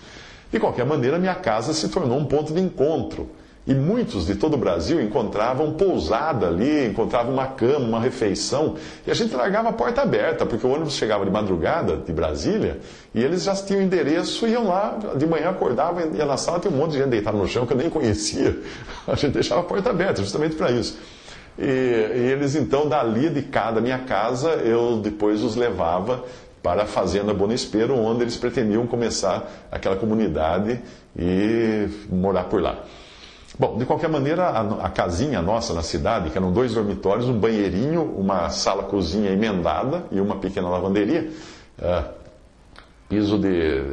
De 0.51 0.59
qualquer 0.59 0.85
maneira, 0.85 1.17
minha 1.17 1.35
casa 1.35 1.73
se 1.73 1.87
tornou 1.89 2.17
um 2.17 2.25
ponto 2.25 2.53
de 2.53 2.59
encontro. 2.59 3.29
E 3.65 3.75
muitos 3.75 4.25
de 4.25 4.35
todo 4.35 4.55
o 4.55 4.57
Brasil 4.57 4.99
encontravam 4.99 5.73
pousada 5.73 6.47
ali, 6.47 6.87
encontravam 6.87 7.31
uma 7.31 7.45
cama, 7.45 7.85
uma 7.85 7.99
refeição. 7.99 8.75
E 9.05 9.11
a 9.11 9.13
gente 9.13 9.35
largava 9.35 9.69
a 9.69 9.73
porta 9.73 10.01
aberta, 10.01 10.47
porque 10.47 10.65
o 10.65 10.71
ônibus 10.71 10.95
chegava 10.95 11.23
de 11.23 11.31
madrugada 11.31 11.95
de 11.95 12.11
Brasília 12.11 12.79
e 13.13 13.23
eles 13.23 13.43
já 13.43 13.55
tinham 13.55 13.83
endereço, 13.83 14.47
iam 14.47 14.67
lá, 14.67 14.97
de 15.15 15.27
manhã 15.27 15.51
acordavam, 15.51 16.11
ia 16.15 16.25
na 16.25 16.37
sala, 16.37 16.59
tem 16.59 16.71
um 16.71 16.75
monte 16.75 16.93
de 16.93 16.97
gente 16.97 17.09
deitada 17.09 17.37
no 17.37 17.47
chão 17.47 17.67
que 17.67 17.73
eu 17.73 17.77
nem 17.77 17.89
conhecia. 17.89 18.59
A 19.07 19.13
gente 19.13 19.33
deixava 19.33 19.61
a 19.61 19.63
porta 19.63 19.91
aberta, 19.91 20.23
justamente 20.23 20.55
para 20.55 20.71
isso. 20.71 20.97
E, 21.61 21.63
e, 21.63 22.31
eles 22.31 22.55
então, 22.55 22.89
dali 22.89 23.29
de 23.29 23.43
cada 23.43 23.79
minha 23.79 23.99
casa, 23.99 24.53
eu 24.53 24.97
depois 24.97 25.43
os 25.43 25.55
levava 25.55 26.23
para 26.63 26.83
a 26.83 26.85
Fazenda 26.87 27.33
Bonespero, 27.35 27.95
onde 27.95 28.23
eles 28.23 28.35
pretendiam 28.35 28.87
começar 28.87 29.47
aquela 29.71 29.95
comunidade 29.95 30.81
e 31.15 31.87
morar 32.09 32.45
por 32.45 32.61
lá. 32.61 32.83
Bom, 33.59 33.77
de 33.77 33.85
qualquer 33.85 34.09
maneira, 34.09 34.45
a, 34.45 34.85
a 34.85 34.89
casinha 34.89 35.39
nossa 35.39 35.71
na 35.73 35.83
cidade, 35.83 36.31
que 36.31 36.37
eram 36.37 36.51
dois 36.51 36.73
dormitórios, 36.73 37.27
um 37.27 37.37
banheirinho, 37.37 38.01
uma 38.01 38.49
sala-cozinha 38.49 39.29
emendada 39.29 40.05
e 40.11 40.19
uma 40.19 40.37
pequena 40.37 40.67
lavanderia, 40.67 41.29
uh, 41.77 42.09
piso 43.07 43.37
de. 43.37 43.83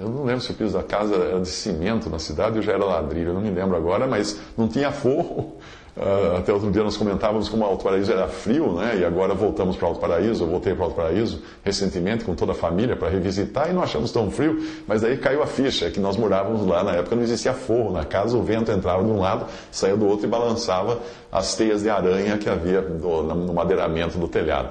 Eu 0.00 0.08
não 0.08 0.24
lembro 0.24 0.40
se 0.40 0.52
o 0.52 0.54
piso 0.54 0.76
da 0.76 0.82
casa 0.82 1.14
era 1.16 1.40
de 1.40 1.48
cimento 1.48 2.08
na 2.08 2.18
cidade 2.18 2.56
ou 2.56 2.62
já 2.62 2.72
era 2.72 2.84
ladrilho, 2.84 3.28
eu 3.28 3.34
não 3.34 3.40
me 3.40 3.50
lembro 3.50 3.76
agora, 3.76 4.06
mas 4.06 4.38
não 4.56 4.68
tinha 4.68 4.92
forro, 4.92 5.58
Uh, 5.96 6.36
até 6.38 6.52
outro 6.52 6.70
dia 6.70 6.84
nós 6.84 6.96
comentávamos 6.96 7.48
como 7.48 7.64
Alto 7.64 7.84
Paraíso 7.84 8.12
era 8.12 8.28
frio, 8.28 8.74
né? 8.74 8.98
E 8.98 9.04
agora 9.04 9.34
voltamos 9.34 9.76
para 9.76 9.88
Alto 9.88 10.00
Paraíso, 10.00 10.44
eu 10.44 10.48
voltei 10.48 10.74
para 10.74 10.84
Alto 10.84 10.94
Paraíso 10.94 11.42
recentemente 11.64 12.24
com 12.24 12.34
toda 12.34 12.52
a 12.52 12.54
família 12.54 12.96
para 12.96 13.08
revisitar 13.08 13.68
e 13.68 13.72
não 13.72 13.82
achamos 13.82 14.12
tão 14.12 14.30
frio, 14.30 14.62
mas 14.86 15.02
daí 15.02 15.16
caiu 15.16 15.42
a 15.42 15.46
ficha, 15.46 15.86
é 15.86 15.90
que 15.90 15.98
nós 15.98 16.16
morávamos 16.16 16.64
lá 16.64 16.84
na 16.84 16.92
época 16.92 17.16
não 17.16 17.22
existia 17.22 17.52
forro 17.52 17.92
na 17.92 18.04
casa, 18.04 18.36
o 18.36 18.42
vento 18.42 18.70
entrava 18.70 19.02
de 19.02 19.10
um 19.10 19.18
lado, 19.18 19.46
saía 19.70 19.96
do 19.96 20.06
outro 20.06 20.26
e 20.26 20.28
balançava 20.28 21.00
as 21.30 21.54
teias 21.56 21.82
de 21.82 21.90
aranha 21.90 22.38
que 22.38 22.48
havia 22.48 22.80
no, 22.80 23.22
no 23.22 23.52
madeiramento 23.52 24.16
do 24.16 24.28
telhado. 24.28 24.70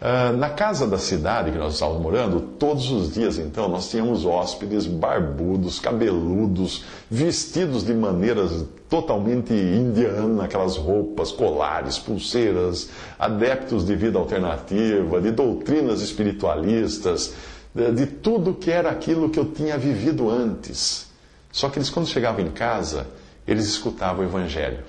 Uh, 0.00 0.36
na 0.36 0.48
casa 0.48 0.86
da 0.86 0.96
cidade 0.96 1.50
que 1.50 1.58
nós 1.58 1.74
estávamos 1.74 2.00
morando, 2.00 2.40
todos 2.40 2.88
os 2.92 3.12
dias 3.12 3.36
então 3.36 3.68
nós 3.68 3.90
tínhamos 3.90 4.24
hóspedes 4.24 4.86
barbudos, 4.86 5.80
cabeludos, 5.80 6.84
vestidos 7.10 7.82
de 7.82 7.92
maneiras 7.92 8.64
totalmente 8.88 9.52
indianas, 9.52 10.44
aquelas 10.44 10.76
roupas, 10.76 11.32
colares, 11.32 11.98
pulseiras, 11.98 12.90
adeptos 13.18 13.84
de 13.84 13.96
vida 13.96 14.20
alternativa, 14.20 15.20
de 15.20 15.32
doutrinas 15.32 16.00
espiritualistas, 16.00 17.34
de, 17.74 17.90
de 17.90 18.06
tudo 18.06 18.54
que 18.54 18.70
era 18.70 18.90
aquilo 18.90 19.28
que 19.30 19.38
eu 19.40 19.46
tinha 19.46 19.76
vivido 19.76 20.30
antes. 20.30 21.08
Só 21.50 21.68
que 21.68 21.76
eles, 21.76 21.90
quando 21.90 22.06
chegavam 22.06 22.46
em 22.46 22.50
casa, 22.52 23.08
eles 23.48 23.66
escutavam 23.66 24.24
o 24.24 24.28
Evangelho. 24.28 24.84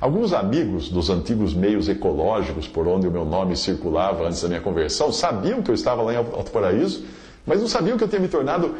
Alguns 0.00 0.32
amigos 0.32 0.88
dos 0.88 1.10
antigos 1.10 1.52
meios 1.52 1.88
ecológicos 1.88 2.68
por 2.68 2.86
onde 2.86 3.08
o 3.08 3.10
meu 3.10 3.24
nome 3.24 3.56
circulava 3.56 4.26
antes 4.26 4.40
da 4.42 4.48
minha 4.48 4.60
conversão 4.60 5.12
sabiam 5.12 5.60
que 5.60 5.70
eu 5.70 5.74
estava 5.74 6.02
lá 6.02 6.12
em 6.12 6.16
Alto 6.16 6.50
Paraíso, 6.52 7.04
mas 7.44 7.60
não 7.60 7.66
sabiam 7.66 7.98
que 7.98 8.04
eu 8.04 8.08
tinha 8.08 8.20
me 8.20 8.28
tornado 8.28 8.74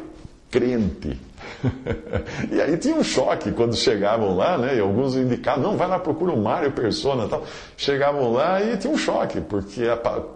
crente. 0.51 1.19
e 2.51 2.61
aí 2.61 2.77
tinha 2.77 2.95
um 2.95 3.03
choque 3.03 3.53
quando 3.53 3.75
chegavam 3.77 4.37
lá, 4.37 4.57
né? 4.57 4.77
E 4.77 4.81
alguns 4.81 5.17
indicavam, 5.17 5.63
não, 5.63 5.77
vai 5.77 5.89
lá, 5.89 5.99
procura 5.99 6.33
o 6.33 6.37
Mário 6.37 6.71
Persona 6.73 7.29
tal. 7.29 7.45
Chegavam 7.77 8.33
lá 8.33 8.63
e 8.63 8.77
tinha 8.77 8.93
um 8.93 8.97
choque, 8.97 9.41
porque 9.41 9.83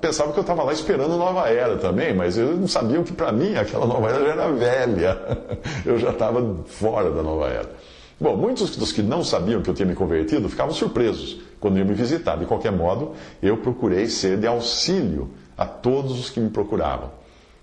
pensavam 0.01 0.33
que 0.33 0.38
eu 0.38 0.42
estava 0.42 0.62
lá 0.62 0.73
esperando 0.73 1.16
Nova 1.16 1.49
Era 1.49 1.77
também, 1.77 2.14
mas 2.14 2.37
eles 2.37 2.59
não 2.59 2.68
sabiam 2.68 3.03
que 3.03 3.12
para 3.12 3.33
mim 3.33 3.55
aquela 3.57 3.87
Nova 3.87 4.09
Era 4.09 4.25
já 4.25 4.33
era 4.33 4.53
velha. 4.53 5.38
eu 5.87 5.99
já 5.99 6.11
estava 6.11 6.57
fora 6.66 7.11
da 7.11 7.23
Nova 7.23 7.47
Era. 7.49 7.71
Bom, 8.20 8.37
muitos 8.37 8.77
dos 8.77 8.92
que 8.92 9.03
não 9.03 9.25
sabiam 9.25 9.62
que 9.62 9.70
eu 9.70 9.75
tinha 9.75 9.87
me 9.87 9.94
convertido 9.94 10.48
ficavam 10.48 10.72
surpresos 10.72 11.40
quando 11.59 11.79
iam 11.79 11.87
me 11.87 11.94
visitar. 11.94 12.37
De 12.37 12.46
qualquer 12.46 12.72
modo, 12.72 13.12
eu 13.42 13.57
procurei 13.57 14.07
ser 14.07 14.38
de 14.38 14.46
auxílio 14.46 15.31
a 15.57 15.66
todos 15.66 16.18
os 16.18 16.31
que 16.31 16.40
me 16.40 16.51
procuravam. 16.51 17.11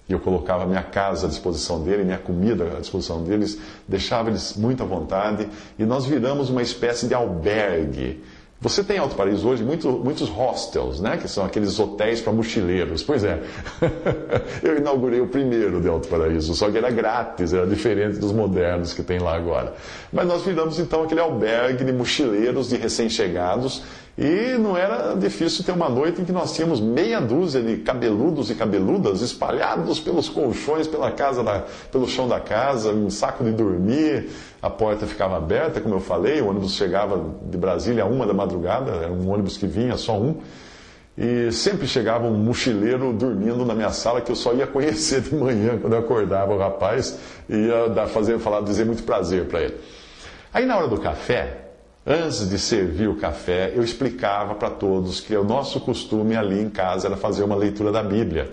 Eu 0.08 0.20
colocava 0.20 0.66
minha 0.66 0.82
casa 0.82 1.28
à 1.28 1.30
disposição 1.30 1.84
dele, 1.84 2.04
minha 2.04 2.18
comida 2.18 2.78
à 2.78 2.80
disposição 2.80 3.24
deles, 3.24 3.60
deixava 3.88 4.30
eles 4.30 4.56
muito 4.58 4.82
à 4.82 4.86
vontade, 4.86 5.48
e 5.78 5.86
nós 5.86 6.06
viramos 6.06 6.50
uma 6.50 6.64
espécie 6.64 7.08
de 7.08 7.14
albergue. 7.14 8.24
Você 8.62 8.84
tem 8.84 8.98
em 8.98 9.00
Alto 9.00 9.16
Paraíso 9.16 9.48
hoje 9.48 9.64
muito, 9.64 9.90
muitos 9.90 10.28
hostels, 10.28 11.00
né? 11.00 11.16
que 11.16 11.30
são 11.30 11.46
aqueles 11.46 11.80
hotéis 11.80 12.20
para 12.20 12.34
mochileiros. 12.34 13.02
Pois 13.02 13.24
é, 13.24 13.42
eu 14.62 14.78
inaugurei 14.78 15.22
o 15.22 15.28
primeiro 15.28 15.80
de 15.80 15.88
Alto 15.88 16.10
Paraíso, 16.10 16.54
só 16.54 16.70
que 16.70 16.78
era 16.78 16.92
grátis, 16.92 17.54
era 17.54 17.66
diferente 17.66 18.20
dos 18.20 18.34
modernos 18.34 18.92
que 18.94 19.02
tem 19.02 19.18
lá 19.18 19.34
agora. 19.34 19.74
Mas 20.12 20.28
nós 20.28 20.44
viramos 20.44 20.78
então 20.78 21.04
aquele 21.04 21.22
albergue 21.22 21.86
de 21.86 21.94
mochileiros, 21.94 22.68
de 22.68 22.76
recém-chegados, 22.76 23.82
e 24.22 24.58
não 24.58 24.76
era 24.76 25.16
difícil 25.16 25.64
ter 25.64 25.72
uma 25.72 25.88
noite 25.88 26.22
em 26.22 26.26
que 26.26 26.32
nós 26.34 26.54
tínhamos 26.54 26.82
meia 26.82 27.22
dúzia 27.22 27.62
de 27.62 27.78
cabeludos 27.78 28.50
e 28.50 28.56
cabeludas 28.56 29.22
espalhados 29.22 29.98
pelos 30.02 30.28
colchões, 30.28 30.88
pela 30.88 31.10
casa 31.10 31.42
da, 31.42 31.64
pelo 31.90 32.06
chão 32.06 32.28
da 32.28 32.38
casa, 32.38 32.92
um 32.92 33.10
saco 33.10 33.46
de 33.46 33.54
dormir, 33.54 34.30
a 34.62 34.70
porta 34.70 35.08
ficava 35.08 35.38
aberta, 35.38 35.80
como 35.80 35.96
eu 35.96 36.02
falei, 36.02 36.42
o 36.42 36.50
ônibus 36.50 36.74
chegava 36.74 37.34
de 37.44 37.58
Brasília 37.58 38.04
a 38.04 38.06
uma 38.06 38.28
da 38.28 38.34
madrugada, 38.34 38.92
era 38.92 39.10
um 39.10 39.32
ônibus 39.32 39.56
que 39.56 39.66
vinha, 39.66 39.96
só 39.96 40.20
um. 40.20 40.36
E 41.18 41.50
sempre 41.54 41.88
chegava 41.88 42.28
um 42.28 42.36
mochileiro 42.36 43.14
dormindo 43.14 43.66
na 43.66 43.74
minha 43.74 43.92
sala 43.92 44.20
que 44.20 44.34
eu 44.34 44.36
só 44.36 44.54
ia 44.54 44.68
conhecer 44.68 45.22
de 45.22 45.34
manhã 45.34 45.78
quando 45.80 45.94
eu 45.94 46.00
acordava 46.00 46.54
o 46.54 46.58
rapaz 46.58 47.18
e 47.48 47.56
ia 47.56 47.88
dar, 47.88 48.08
fazer, 48.08 48.38
falar, 48.40 48.60
dizer 48.64 48.86
muito 48.86 49.04
prazer 49.04 49.46
para 49.46 49.62
ele. 49.62 49.78
Aí 50.54 50.66
na 50.66 50.76
hora 50.76 50.90
do 50.90 51.00
café, 51.00 51.69
Antes 52.12 52.50
de 52.50 52.58
servir 52.58 53.08
o 53.08 53.18
café, 53.18 53.72
eu 53.76 53.84
explicava 53.84 54.56
para 54.56 54.72
todos 54.72 55.20
que 55.20 55.38
o 55.38 55.44
nosso 55.44 55.80
costume 55.80 56.36
ali 56.36 56.60
em 56.60 56.68
casa 56.68 57.06
era 57.06 57.16
fazer 57.16 57.44
uma 57.44 57.56
leitura 57.56 57.92
da 57.92 58.02
Bíblia. 58.02 58.52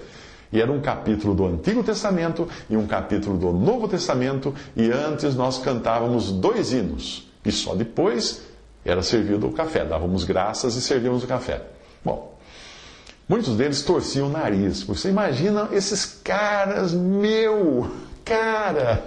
E 0.52 0.60
era 0.60 0.70
um 0.70 0.78
capítulo 0.78 1.34
do 1.34 1.46
Antigo 1.46 1.82
Testamento 1.82 2.46
e 2.68 2.76
um 2.76 2.86
capítulo 2.86 3.38
do 3.38 3.54
Novo 3.54 3.88
Testamento, 3.88 4.54
e 4.76 4.90
antes 4.90 5.34
nós 5.34 5.56
cantávamos 5.56 6.30
dois 6.30 6.70
hinos. 6.70 7.30
E 7.46 7.50
só 7.50 7.74
depois 7.74 8.42
era 8.84 9.02
servido 9.02 9.46
o 9.46 9.52
café. 9.52 9.86
Dávamos 9.86 10.24
graças 10.24 10.76
e 10.76 10.82
servíamos 10.82 11.24
o 11.24 11.26
café. 11.26 11.62
Bom, 12.04 12.36
muitos 13.26 13.56
deles 13.56 13.82
torciam 13.82 14.26
o 14.26 14.30
nariz. 14.30 14.82
Você 14.82 15.08
imagina 15.08 15.70
esses 15.72 16.04
caras, 16.04 16.92
meu, 16.92 17.90
cara, 18.26 19.04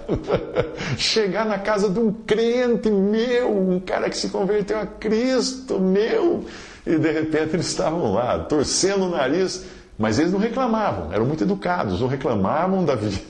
chegar 0.96 1.44
na 1.44 1.58
casa 1.58 1.90
de 1.90 2.00
um 2.00 2.10
crente 2.10 2.90
meu, 2.90 3.50
um 3.54 3.78
cara 3.78 4.08
que 4.08 4.16
se 4.16 4.30
converteu 4.30 4.80
a 4.80 4.86
Cristo 4.86 5.78
meu, 5.78 6.46
e 6.86 6.96
de 6.96 7.12
repente 7.12 7.54
eles 7.54 7.66
estavam 7.66 8.14
lá, 8.14 8.38
torcendo 8.38 9.04
o 9.04 9.10
nariz, 9.10 9.66
mas 9.98 10.18
eles 10.18 10.32
não 10.32 10.40
reclamavam, 10.40 11.12
eram 11.12 11.26
muito 11.26 11.44
educados, 11.44 12.00
não 12.00 12.08
reclamavam 12.08 12.82
da 12.82 12.94
vida, 12.94 13.20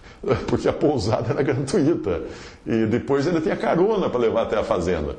porque 0.46 0.68
a 0.68 0.72
pousada 0.72 1.32
era 1.32 1.42
gratuita, 1.42 2.20
e 2.66 2.84
depois 2.84 3.26
ainda 3.26 3.40
tinha 3.40 3.56
carona 3.56 4.10
para 4.10 4.20
levar 4.20 4.42
até 4.42 4.58
a 4.58 4.62
fazenda. 4.62 5.16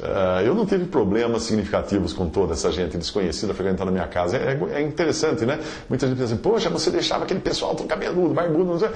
Uh, 0.00 0.40
eu 0.42 0.54
não 0.54 0.64
tive 0.64 0.86
problemas 0.86 1.42
significativos 1.42 2.14
com 2.14 2.26
toda 2.26 2.54
essa 2.54 2.72
gente 2.72 2.96
desconhecida 2.96 3.52
frequentando 3.52 3.90
a 3.90 3.92
minha 3.92 4.06
casa. 4.06 4.38
É, 4.38 4.58
é, 4.72 4.80
interessante, 4.80 5.44
né? 5.44 5.60
Muita 5.86 6.06
gente 6.06 6.16
pensa 6.16 6.32
assim, 6.32 6.42
poxa, 6.42 6.70
você 6.70 6.90
deixava 6.90 7.24
aquele 7.24 7.40
pessoal 7.40 7.74
tão 7.74 7.86
cabeludo, 7.86 8.32
barbudo. 8.32 8.90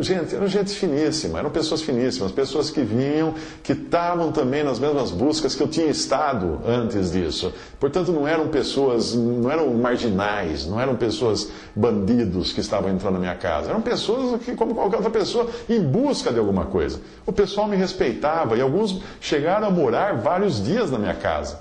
Gente, 0.00 0.34
eram 0.34 0.46
gente 0.46 0.72
finíssima, 0.74 1.38
eram 1.38 1.50
pessoas 1.50 1.80
finíssimas, 1.80 2.32
pessoas 2.32 2.70
que 2.70 2.82
vinham, 2.82 3.34
que 3.62 3.72
estavam 3.72 4.30
também 4.30 4.62
nas 4.62 4.78
mesmas 4.78 5.10
buscas 5.10 5.54
que 5.54 5.62
eu 5.62 5.68
tinha 5.68 5.86
estado 5.86 6.60
antes 6.66 7.12
disso. 7.12 7.52
Portanto, 7.80 8.12
não 8.12 8.28
eram 8.28 8.48
pessoas, 8.48 9.14
não 9.14 9.50
eram 9.50 9.72
marginais, 9.74 10.66
não 10.66 10.80
eram 10.80 10.96
pessoas 10.96 11.50
bandidos 11.74 12.52
que 12.52 12.60
estavam 12.60 12.90
entrando 12.90 13.14
na 13.14 13.20
minha 13.20 13.34
casa. 13.34 13.70
Eram 13.70 13.80
pessoas 13.80 14.42
que, 14.42 14.54
como 14.54 14.74
qualquer 14.74 14.96
outra 14.96 15.10
pessoa, 15.10 15.48
em 15.68 15.82
busca 15.82 16.32
de 16.32 16.38
alguma 16.38 16.66
coisa. 16.66 17.00
O 17.26 17.32
pessoal 17.32 17.66
me 17.66 17.76
respeitava 17.76 18.56
e 18.56 18.60
alguns 18.60 19.00
chegaram 19.20 19.66
a 19.66 19.70
morar 19.70 20.16
vários 20.16 20.41
vários 20.42 20.64
dias 20.64 20.90
na 20.90 20.98
minha 20.98 21.14
casa. 21.14 21.60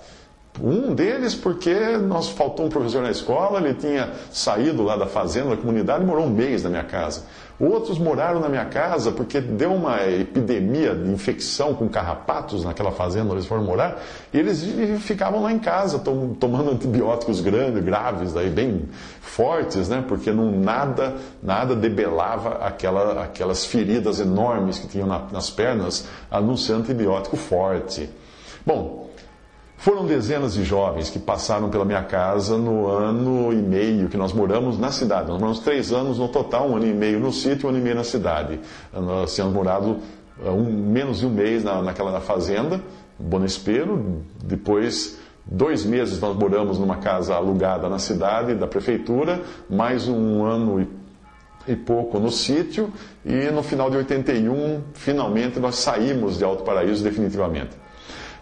Um 0.62 0.94
deles 0.94 1.34
porque 1.34 1.74
nós 1.98 2.28
faltou 2.30 2.66
um 2.66 2.70
professor 2.70 3.02
na 3.02 3.12
escola, 3.12 3.60
ele 3.60 3.74
tinha 3.74 4.12
saído 4.32 4.84
lá 4.84 4.98
da 4.98 5.06
fazenda, 5.06 5.52
da 5.52 5.58
comunidade, 5.58 6.04
e 6.04 6.06
morou 6.06 6.26
um 6.26 6.30
mês 6.30 6.64
na 6.64 6.70
minha 6.70 6.84
casa. 6.84 7.24
Outros 7.58 7.98
moraram 7.98 8.40
na 8.40 8.50
minha 8.50 8.66
casa 8.66 9.12
porque 9.12 9.40
deu 9.40 9.72
uma 9.72 10.04
epidemia 10.08 10.94
de 10.94 11.10
infecção 11.10 11.74
com 11.74 11.88
carrapatos 11.88 12.66
naquela 12.66 12.92
fazenda 12.92 13.28
onde 13.28 13.36
eles 13.36 13.46
foram 13.46 13.64
morar, 13.64 14.02
e 14.34 14.40
eles 14.40 14.66
ficavam 15.02 15.44
lá 15.44 15.54
em 15.54 15.60
casa 15.60 16.00
tomando 16.00 16.72
antibióticos 16.72 17.40
grandes, 17.40 17.82
graves, 17.84 18.34
daí 18.34 18.50
bem 18.50 18.90
fortes, 19.22 19.88
né? 19.88 20.04
Porque 20.06 20.34
não, 20.34 20.52
nada, 20.52 21.16
nada 21.42 21.76
debelava 21.76 22.66
aquela, 22.66 23.24
aquelas 23.24 23.66
feridas 23.66 24.20
enormes 24.20 24.80
que 24.80 24.88
tinham 24.88 25.08
na, 25.08 25.20
nas 25.32 25.50
pernas, 25.50 26.08
a 26.30 26.42
não 26.42 26.58
ser 26.58 26.74
antibiótico 26.74 27.38
forte. 27.38 28.10
Bom, 28.66 29.10
foram 29.78 30.06
dezenas 30.06 30.54
de 30.54 30.64
jovens 30.64 31.10
que 31.10 31.18
passaram 31.18 31.70
pela 31.70 31.84
minha 31.84 32.04
casa 32.04 32.56
no 32.56 32.88
ano 32.88 33.52
e 33.52 33.56
meio 33.56 34.08
que 34.08 34.16
nós 34.16 34.32
moramos 34.32 34.78
na 34.78 34.92
cidade. 34.92 35.28
Nós 35.30 35.40
moramos 35.40 35.60
três 35.60 35.92
anos 35.92 36.20
no 36.20 36.28
total, 36.28 36.70
um 36.70 36.76
ano 36.76 36.86
e 36.86 36.94
meio 36.94 37.20
no 37.20 37.34
sítio 37.34 37.66
um 37.66 37.70
ano 37.70 37.80
e 37.80 37.82
meio 37.82 37.96
na 37.96 38.04
cidade. 38.04 38.60
Nós 38.94 39.34
tínhamos 39.34 39.56
morado 39.56 39.98
uh, 40.40 40.52
um, 40.52 40.72
menos 40.72 41.20
de 41.20 41.26
um 41.26 41.32
mês 41.32 41.64
na, 41.64 41.82
naquela 41.82 42.12
na 42.12 42.22
fazenda, 42.22 42.80
Bonespero. 43.18 44.22
Depois, 44.44 45.18
dois 45.44 45.84
meses 45.84 46.20
nós 46.20 46.38
moramos 46.38 46.78
numa 46.78 46.98
casa 46.98 47.34
alugada 47.34 47.90
na 47.90 47.98
cidade 47.98 48.54
da 48.54 48.68
prefeitura, 48.68 49.42
mais 49.68 50.08
um 50.08 50.44
ano 50.44 50.80
e 50.80 51.02
e 51.68 51.76
pouco 51.76 52.20
no 52.20 52.32
sítio, 52.32 52.92
e 53.24 53.52
no 53.52 53.62
final 53.62 53.90
de 53.90 53.98
81, 53.98 54.82
finalmente, 54.94 55.60
nós 55.60 55.76
saímos 55.76 56.38
de 56.38 56.44
Alto 56.44 56.64
Paraíso 56.64 57.04
definitivamente. 57.04 57.81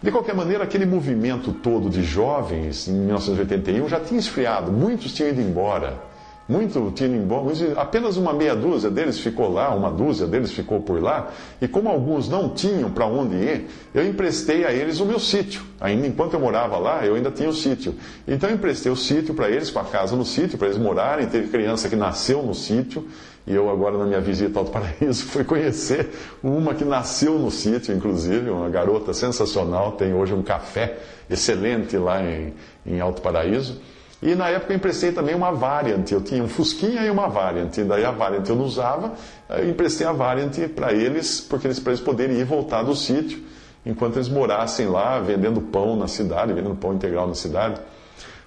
De 0.02 0.10
qualquer 0.10 0.34
maneira, 0.34 0.64
aquele 0.64 0.86
movimento 0.86 1.52
todo 1.52 1.90
de 1.90 2.02
jovens 2.02 2.88
em 2.88 2.92
1981 2.92 3.86
já 3.86 4.00
tinha 4.00 4.18
esfriado, 4.18 4.72
muitos 4.72 5.12
tinham 5.12 5.28
ido 5.28 5.42
embora. 5.42 6.08
Muito 6.48 6.90
tinham 6.96 7.14
ido 7.14 7.22
embora, 7.22 7.52
apenas 7.76 8.16
uma 8.16 8.32
meia 8.32 8.56
dúzia 8.56 8.90
deles 8.90 9.20
ficou 9.20 9.52
lá, 9.52 9.74
uma 9.74 9.90
dúzia 9.90 10.26
deles 10.26 10.52
ficou 10.52 10.80
por 10.80 11.02
lá, 11.02 11.30
e 11.60 11.68
como 11.68 11.90
alguns 11.90 12.30
não 12.30 12.48
tinham 12.48 12.90
para 12.90 13.04
onde 13.04 13.36
ir, 13.36 13.66
eu 13.94 14.04
emprestei 14.04 14.64
a 14.64 14.72
eles 14.72 15.00
o 15.00 15.04
meu 15.04 15.20
sítio. 15.20 15.62
Ainda 15.78 16.06
enquanto 16.06 16.32
eu 16.32 16.40
morava 16.40 16.78
lá, 16.78 17.04
eu 17.04 17.14
ainda 17.14 17.30
tinha 17.30 17.50
o 17.50 17.54
sítio. 17.54 17.94
Então 18.26 18.48
eu 18.48 18.56
emprestei 18.56 18.90
o 18.90 18.96
sítio 18.96 19.34
para 19.34 19.50
eles, 19.50 19.70
com 19.70 19.80
a 19.80 19.84
casa 19.84 20.16
no 20.16 20.24
sítio, 20.24 20.56
para 20.56 20.68
eles 20.68 20.78
morarem. 20.78 21.26
Teve 21.26 21.48
criança 21.48 21.90
que 21.90 21.94
nasceu 21.94 22.42
no 22.42 22.54
sítio, 22.54 23.06
e 23.46 23.54
eu, 23.54 23.70
agora, 23.70 23.96
na 23.96 24.04
minha 24.04 24.20
visita 24.20 24.58
ao 24.58 24.64
Paraíso, 24.64 25.24
fui 25.30 25.44
conhecer 25.44 26.10
uma 26.42 26.74
que 26.74 26.84
nasceu 26.84 27.38
no 27.38 27.50
sítio, 27.50 27.94
inclusive, 27.94 28.50
uma 28.50 28.68
garota 28.68 29.12
sensacional, 29.12 29.92
tem 29.92 30.12
hoje 30.14 30.34
um 30.34 30.42
café 30.42 30.98
excelente 31.28 31.96
lá 31.96 32.22
em, 32.22 32.52
em 32.86 33.00
Alto 33.00 33.22
Paraíso. 33.22 33.80
E 34.22 34.34
na 34.34 34.50
época 34.50 34.72
eu 34.72 34.76
emprestei 34.76 35.12
também 35.12 35.34
uma 35.34 35.50
Variant, 35.50 36.10
eu 36.10 36.20
tinha 36.20 36.44
um 36.44 36.48
Fusquinha 36.48 37.02
e 37.02 37.10
uma 37.10 37.26
Variant, 37.26 37.74
e 37.78 37.84
daí 37.84 38.04
a 38.04 38.10
Variant 38.10 38.46
eu 38.46 38.54
não 38.54 38.64
usava, 38.64 39.14
eu 39.48 39.70
emprestei 39.70 40.06
a 40.06 40.12
Variant 40.12 40.68
para 40.74 40.92
eles, 40.92 41.40
porque 41.40 41.66
eles, 41.66 41.80
para 41.80 41.92
eles 41.92 42.04
poderem 42.04 42.36
ir 42.36 42.44
voltar 42.44 42.82
do 42.82 42.94
sítio, 42.94 43.42
enquanto 43.84 44.16
eles 44.16 44.28
morassem 44.28 44.88
lá, 44.88 45.18
vendendo 45.20 45.62
pão 45.62 45.96
na 45.96 46.06
cidade, 46.06 46.52
vendendo 46.52 46.74
pão 46.74 46.92
integral 46.92 47.26
na 47.26 47.34
cidade. 47.34 47.80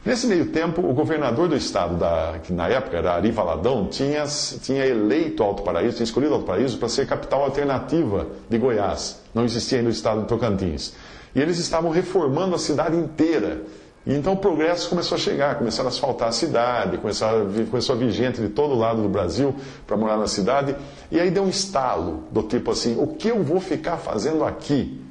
Nesse 0.06 0.28
meio 0.28 0.48
tempo, 0.48 0.82
o 0.82 0.94
governador 0.94 1.48
do 1.48 1.56
estado, 1.56 1.96
da, 1.96 2.38
que 2.44 2.52
na 2.52 2.68
época 2.68 2.98
era 2.98 3.14
Ari 3.14 3.32
Valadão, 3.32 3.88
tinha, 3.88 4.26
tinha 4.62 4.86
eleito 4.86 5.42
Alto 5.42 5.64
Paraíso, 5.64 5.96
tinha 5.96 6.04
escolhido 6.04 6.34
Alto 6.34 6.46
Paraíso 6.46 6.78
para 6.78 6.90
ser 6.90 7.08
capital 7.08 7.44
alternativa 7.44 8.28
de 8.50 8.58
Goiás. 8.58 9.22
Não 9.34 9.46
existia 9.46 9.78
ainda 9.78 9.90
o 9.90 9.94
estado 9.94 10.22
de 10.22 10.28
Tocantins. 10.28 10.94
E 11.34 11.40
eles 11.40 11.58
estavam 11.58 11.90
reformando 11.90 12.54
a 12.54 12.60
cidade 12.60 12.98
inteira. 12.98 13.62
E 14.06 14.14
então 14.14 14.34
o 14.34 14.38
progresso 14.38 14.90
começou 14.90 15.16
a 15.16 15.20
chegar, 15.20 15.58
começaram 15.58 15.88
a 15.88 15.90
asfaltar 15.90 16.28
a 16.28 16.34
cidade, 16.34 16.98
começou 16.98 17.96
a 17.96 17.98
vir 17.98 18.12
gente 18.12 18.42
de 18.42 18.50
todo 18.50 18.76
lado 18.76 19.02
do 19.02 19.08
Brasil 19.08 19.56
para 19.88 19.96
morar 19.96 20.18
na 20.18 20.28
cidade. 20.28 20.76
E 21.10 21.18
aí 21.18 21.32
deu 21.32 21.44
um 21.44 21.50
estalo 21.50 22.26
do 22.30 22.44
tipo 22.44 22.72
assim: 22.72 22.98
o 23.00 23.08
que 23.08 23.30
eu 23.30 23.42
vou 23.42 23.62
ficar 23.62 23.96
fazendo 23.96 24.44
aqui? 24.44 25.02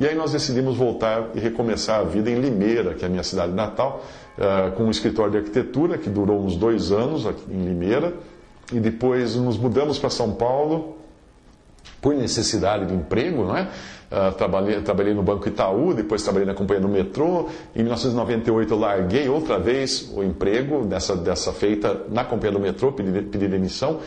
E 0.00 0.08
aí 0.08 0.14
nós 0.14 0.32
decidimos 0.32 0.78
voltar 0.78 1.28
e 1.34 1.38
recomeçar 1.38 2.00
a 2.00 2.04
vida 2.04 2.30
em 2.30 2.40
Limeira, 2.40 2.94
que 2.94 3.04
é 3.04 3.06
a 3.06 3.10
minha 3.10 3.22
cidade 3.22 3.52
natal, 3.52 4.02
uh, 4.38 4.72
com 4.72 4.84
um 4.84 4.90
escritório 4.90 5.30
de 5.32 5.36
arquitetura 5.36 5.98
que 5.98 6.08
durou 6.08 6.42
uns 6.42 6.56
dois 6.56 6.90
anos 6.90 7.26
aqui 7.26 7.44
em 7.52 7.66
Limeira. 7.66 8.14
E 8.72 8.80
depois 8.80 9.36
nos 9.36 9.58
mudamos 9.58 9.98
para 9.98 10.08
São 10.08 10.32
Paulo 10.32 10.96
por 12.00 12.14
necessidade 12.14 12.86
de 12.86 12.94
emprego, 12.94 13.44
não 13.44 13.54
é? 13.54 13.68
Uh, 14.10 14.32
trabalhei, 14.38 14.80
trabalhei 14.80 15.12
no 15.12 15.22
Banco 15.22 15.46
Itaú, 15.46 15.92
depois 15.92 16.22
trabalhei 16.22 16.46
na 16.46 16.54
companhia 16.54 16.80
do 16.80 16.88
metrô. 16.88 17.50
Em 17.76 17.82
1998 17.82 18.72
eu 18.72 18.78
larguei 18.78 19.28
outra 19.28 19.58
vez 19.58 20.10
o 20.16 20.22
emprego 20.22 20.86
dessa, 20.86 21.14
dessa 21.14 21.52
feita 21.52 22.06
na 22.08 22.24
companhia 22.24 22.58
do 22.58 22.60
metrô, 22.60 22.90
pedi, 22.90 23.20
pedi 23.20 23.46
demissão, 23.48 24.00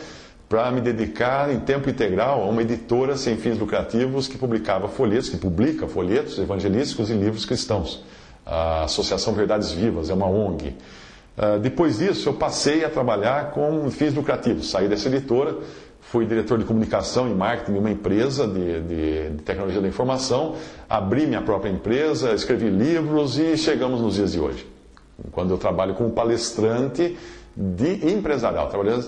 para 0.54 0.70
me 0.70 0.80
dedicar 0.80 1.50
em 1.50 1.58
tempo 1.58 1.90
integral 1.90 2.40
a 2.40 2.44
uma 2.44 2.62
editora 2.62 3.16
sem 3.16 3.36
fins 3.36 3.58
lucrativos 3.58 4.28
que 4.28 4.38
publicava 4.38 4.86
folhetos, 4.86 5.28
que 5.28 5.36
publica 5.36 5.88
folhetos 5.88 6.38
evangelísticos 6.38 7.10
e 7.10 7.12
livros 7.12 7.44
cristãos. 7.44 8.04
A 8.46 8.84
Associação 8.84 9.34
Verdades 9.34 9.72
Vivas, 9.72 10.10
é 10.10 10.14
uma 10.14 10.28
ONG. 10.28 10.76
Ah, 11.36 11.58
depois 11.60 11.98
disso, 11.98 12.28
eu 12.28 12.34
passei 12.34 12.84
a 12.84 12.88
trabalhar 12.88 13.50
com 13.50 13.90
fins 13.90 14.14
lucrativos. 14.14 14.70
Saí 14.70 14.86
dessa 14.86 15.08
editora, 15.08 15.58
fui 16.00 16.24
diretor 16.24 16.56
de 16.56 16.64
comunicação 16.64 17.28
e 17.28 17.34
marketing 17.34 17.72
de 17.72 17.78
uma 17.80 17.90
empresa 17.90 18.46
de, 18.46 18.80
de, 18.82 19.30
de, 19.30 19.42
tecnologia 19.42 19.80
da 19.80 19.88
informação, 19.88 20.54
abri 20.88 21.26
minha 21.26 21.42
própria 21.42 21.68
empresa, 21.68 22.32
escrevi 22.32 22.70
livros 22.70 23.40
e 23.40 23.56
chegamos 23.56 24.00
nos 24.00 24.14
dias 24.14 24.30
de 24.30 24.38
hoje. 24.38 24.64
Quando 25.32 25.50
eu 25.50 25.58
trabalho 25.58 25.94
como 25.94 26.10
palestrante 26.10 27.16
de 27.56 28.12
empresarial, 28.12 28.68
trabalhando 28.68 29.06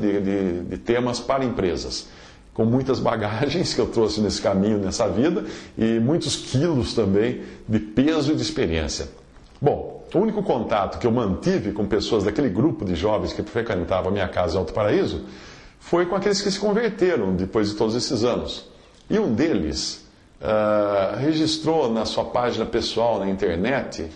de, 0.00 0.20
de, 0.20 0.60
de 0.62 0.78
temas 0.78 1.20
para 1.20 1.44
empresas, 1.44 2.06
com 2.52 2.64
muitas 2.64 3.00
bagagens 3.00 3.74
que 3.74 3.80
eu 3.80 3.86
trouxe 3.86 4.20
nesse 4.20 4.40
caminho, 4.40 4.78
nessa 4.78 5.08
vida, 5.08 5.44
e 5.76 5.98
muitos 5.98 6.36
quilos 6.36 6.94
também 6.94 7.42
de 7.68 7.78
peso 7.78 8.32
e 8.32 8.36
de 8.36 8.42
experiência. 8.42 9.08
Bom, 9.60 10.04
o 10.14 10.18
único 10.18 10.42
contato 10.42 10.98
que 10.98 11.06
eu 11.06 11.10
mantive 11.10 11.72
com 11.72 11.84
pessoas 11.86 12.24
daquele 12.24 12.48
grupo 12.48 12.84
de 12.84 12.94
jovens 12.94 13.32
que 13.32 13.42
frequentavam 13.42 14.10
a 14.10 14.12
minha 14.12 14.28
casa 14.28 14.54
em 14.54 14.58
Alto 14.58 14.72
Paraíso 14.72 15.24
foi 15.80 16.06
com 16.06 16.14
aqueles 16.14 16.40
que 16.40 16.50
se 16.50 16.58
converteram 16.58 17.34
depois 17.34 17.70
de 17.70 17.76
todos 17.76 17.94
esses 17.94 18.24
anos. 18.24 18.70
E 19.10 19.18
um 19.18 19.34
deles 19.34 20.06
uh, 20.40 21.18
registrou 21.18 21.92
na 21.92 22.04
sua 22.04 22.24
página 22.24 22.64
pessoal 22.64 23.18
na 23.18 23.28
internet 23.28 24.08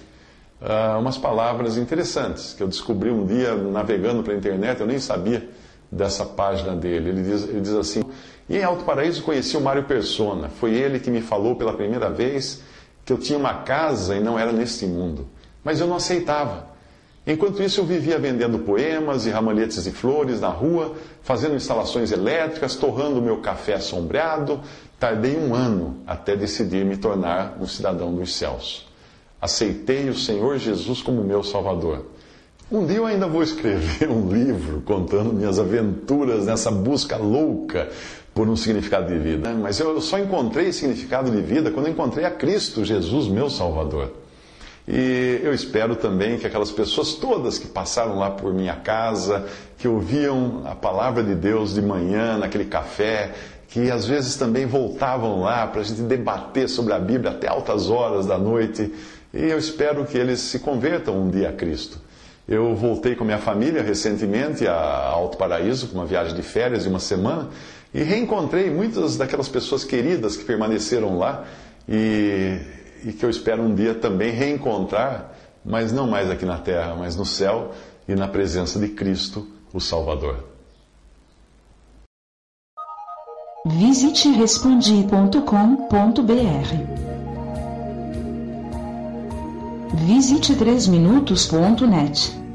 uh, 0.61 0.99
umas 0.99 1.19
palavras 1.19 1.77
interessantes 1.77 2.55
que 2.55 2.63
eu 2.63 2.69
descobri 2.69 3.11
um 3.11 3.27
dia 3.27 3.55
navegando 3.55 4.23
pela 4.23 4.37
internet, 4.37 4.81
eu 4.81 4.87
nem 4.87 4.99
sabia 4.99 5.49
dessa 5.91 6.25
página 6.25 6.75
dele. 6.75 7.11
Ele 7.11 7.23
diz, 7.23 7.49
ele 7.49 7.61
diz 7.61 7.75
assim: 7.75 8.03
E 8.49 8.57
em 8.57 8.65
Alto 8.65 8.85
Paraíso 8.85 9.23
conheci 9.23 9.57
o 9.57 9.61
Mário 9.61 9.85
Persona. 9.85 10.49
Foi 10.49 10.75
ele 10.75 11.01
que 11.01 11.11
me 11.11 11.21
falou 11.21 11.57
pela 11.57 11.73
primeira 11.73 12.11
vez 12.11 12.63
que 13.05 13.13
eu 13.13 13.19
tinha 13.19 13.39
uma 13.39 13.55
casa 13.63 14.17
e 14.17 14.21
não 14.21 14.39
era 14.39 14.53
neste 14.53 14.87
mundo. 14.87 15.27
Mas 15.65 15.81
eu 15.81 15.87
não 15.87 15.97
aceitava. 15.97 16.69
Enquanto 17.27 17.63
isso, 17.63 17.81
eu 17.81 17.85
vivia 17.85 18.19
vendendo 18.19 18.59
poemas 18.61 19.27
e 19.27 19.31
ramalhetes 19.31 19.85
de 19.85 19.91
flores 19.91 20.41
na 20.41 20.49
rua, 20.49 20.95
fazendo 21.23 21.55
instalações 21.55 22.11
elétricas, 22.11 22.75
torrando 22.75 23.21
meu 23.21 23.39
café 23.39 23.79
sombreado. 23.79 24.61
Tardei 24.99 25.37
um 25.37 25.55
ano 25.55 25.99
até 26.07 26.35
decidir 26.35 26.87
me 26.87 26.97
tornar 26.97 27.59
um 27.61 27.67
cidadão 27.67 28.15
dos 28.15 28.35
céus. 28.35 28.88
Aceitei 29.41 30.09
o 30.09 30.15
Senhor 30.15 30.59
Jesus 30.59 31.01
como 31.01 31.23
meu 31.23 31.43
Salvador. 31.43 32.07
Um 32.71 32.85
dia 32.85 32.97
eu 32.97 33.07
ainda 33.07 33.27
vou 33.27 33.43
escrever 33.43 34.09
um 34.11 34.31
livro 34.31 34.83
contando 34.83 35.33
minhas 35.33 35.59
aventuras 35.59 36.47
nessa 36.47 36.71
busca 36.71 37.17
louca 37.17 37.89
por 38.35 38.49
um 38.49 38.57
significado 38.57 39.09
de 39.09 39.19
vida. 39.19 39.53
Mas 39.55 39.81
eu 39.81 40.01
só 40.01 40.19
encontrei 40.19 40.73
significado 40.73 41.31
de 41.31 41.41
vida 41.41 41.71
quando 41.71 41.89
encontrei 41.89 42.25
a 42.25 42.31
Cristo 42.31 42.85
Jesus, 42.85 43.27
meu 43.29 43.49
Salvador. 43.49 44.13
E 44.87 45.41
eu 45.43 45.53
espero 45.53 45.97
também 45.97 46.39
que 46.39 46.47
aquelas 46.47 46.71
pessoas 46.71 47.13
todas 47.15 47.59
que 47.59 47.67
passaram 47.67 48.19
lá 48.19 48.31
por 48.31 48.55
minha 48.55 48.75
casa, 48.77 49.47
que 49.77 49.87
ouviam 49.87 50.63
a 50.65 50.75
palavra 50.75 51.23
de 51.23 51.35
Deus 51.35 51.75
de 51.75 51.83
manhã, 51.83 52.39
naquele 52.39 52.65
café, 52.65 53.35
que 53.69 53.91
às 53.91 54.07
vezes 54.07 54.37
também 54.37 54.65
voltavam 54.65 55.41
lá 55.41 55.67
para 55.67 55.83
a 55.83 55.85
gente 55.85 56.01
debater 56.03 56.69
sobre 56.71 56.95
a 56.95 56.99
Bíblia 56.99 57.33
até 57.33 57.49
altas 57.49 57.91
horas 57.91 58.25
da 58.25 58.39
noite, 58.39 58.91
e 59.33 59.45
eu 59.45 59.59
espero 59.59 60.05
que 60.05 60.17
eles 60.17 60.41
se 60.41 60.59
convertam 60.59 61.21
um 61.21 61.31
dia 61.31 61.51
a 61.51 61.53
Cristo. 61.53 62.01
Eu 62.49 62.75
voltei 62.75 63.15
com 63.15 63.25
minha 63.25 63.39
família 63.39 63.83
recentemente 63.83 64.67
a 64.67 64.75
Alto 64.75 65.37
Paraíso, 65.37 65.89
com 65.89 65.99
uma 65.99 66.07
viagem 66.07 66.35
de 66.35 66.43
férias 66.43 66.85
de 66.85 66.89
uma 66.89 66.99
semana, 66.99 67.49
e 67.93 68.03
reencontrei 68.03 68.71
muitas 68.71 69.17
daquelas 69.17 69.49
pessoas 69.49 69.85
queridas 69.85 70.37
que 70.37 70.45
permaneceram 70.45 71.19
lá, 71.19 71.45
e 71.87 72.59
e 73.05 73.13
que 73.13 73.25
eu 73.25 73.31
espero 73.31 73.63
um 73.63 73.73
dia 73.75 73.95
também 73.95 74.33
reencontrar, 74.33 75.33
mas 75.65 75.93
não 75.93 76.07
mais 76.07 76.31
aqui 76.31 76.45
na 76.45 76.59
terra, 76.59 76.95
mas 76.97 77.17
no 77.17 77.25
céu 77.25 77.73
e 78.07 78.15
na 78.15 78.29
presença 78.29 78.79
de 78.79 78.89
Cristo, 78.89 79.47
o 79.73 79.81
Salvador. 79.81 80.45
Visite 83.67 84.29
respondi.com.br. 84.31 87.08
Visite 89.95 90.55
3minutos.net. 90.55 92.48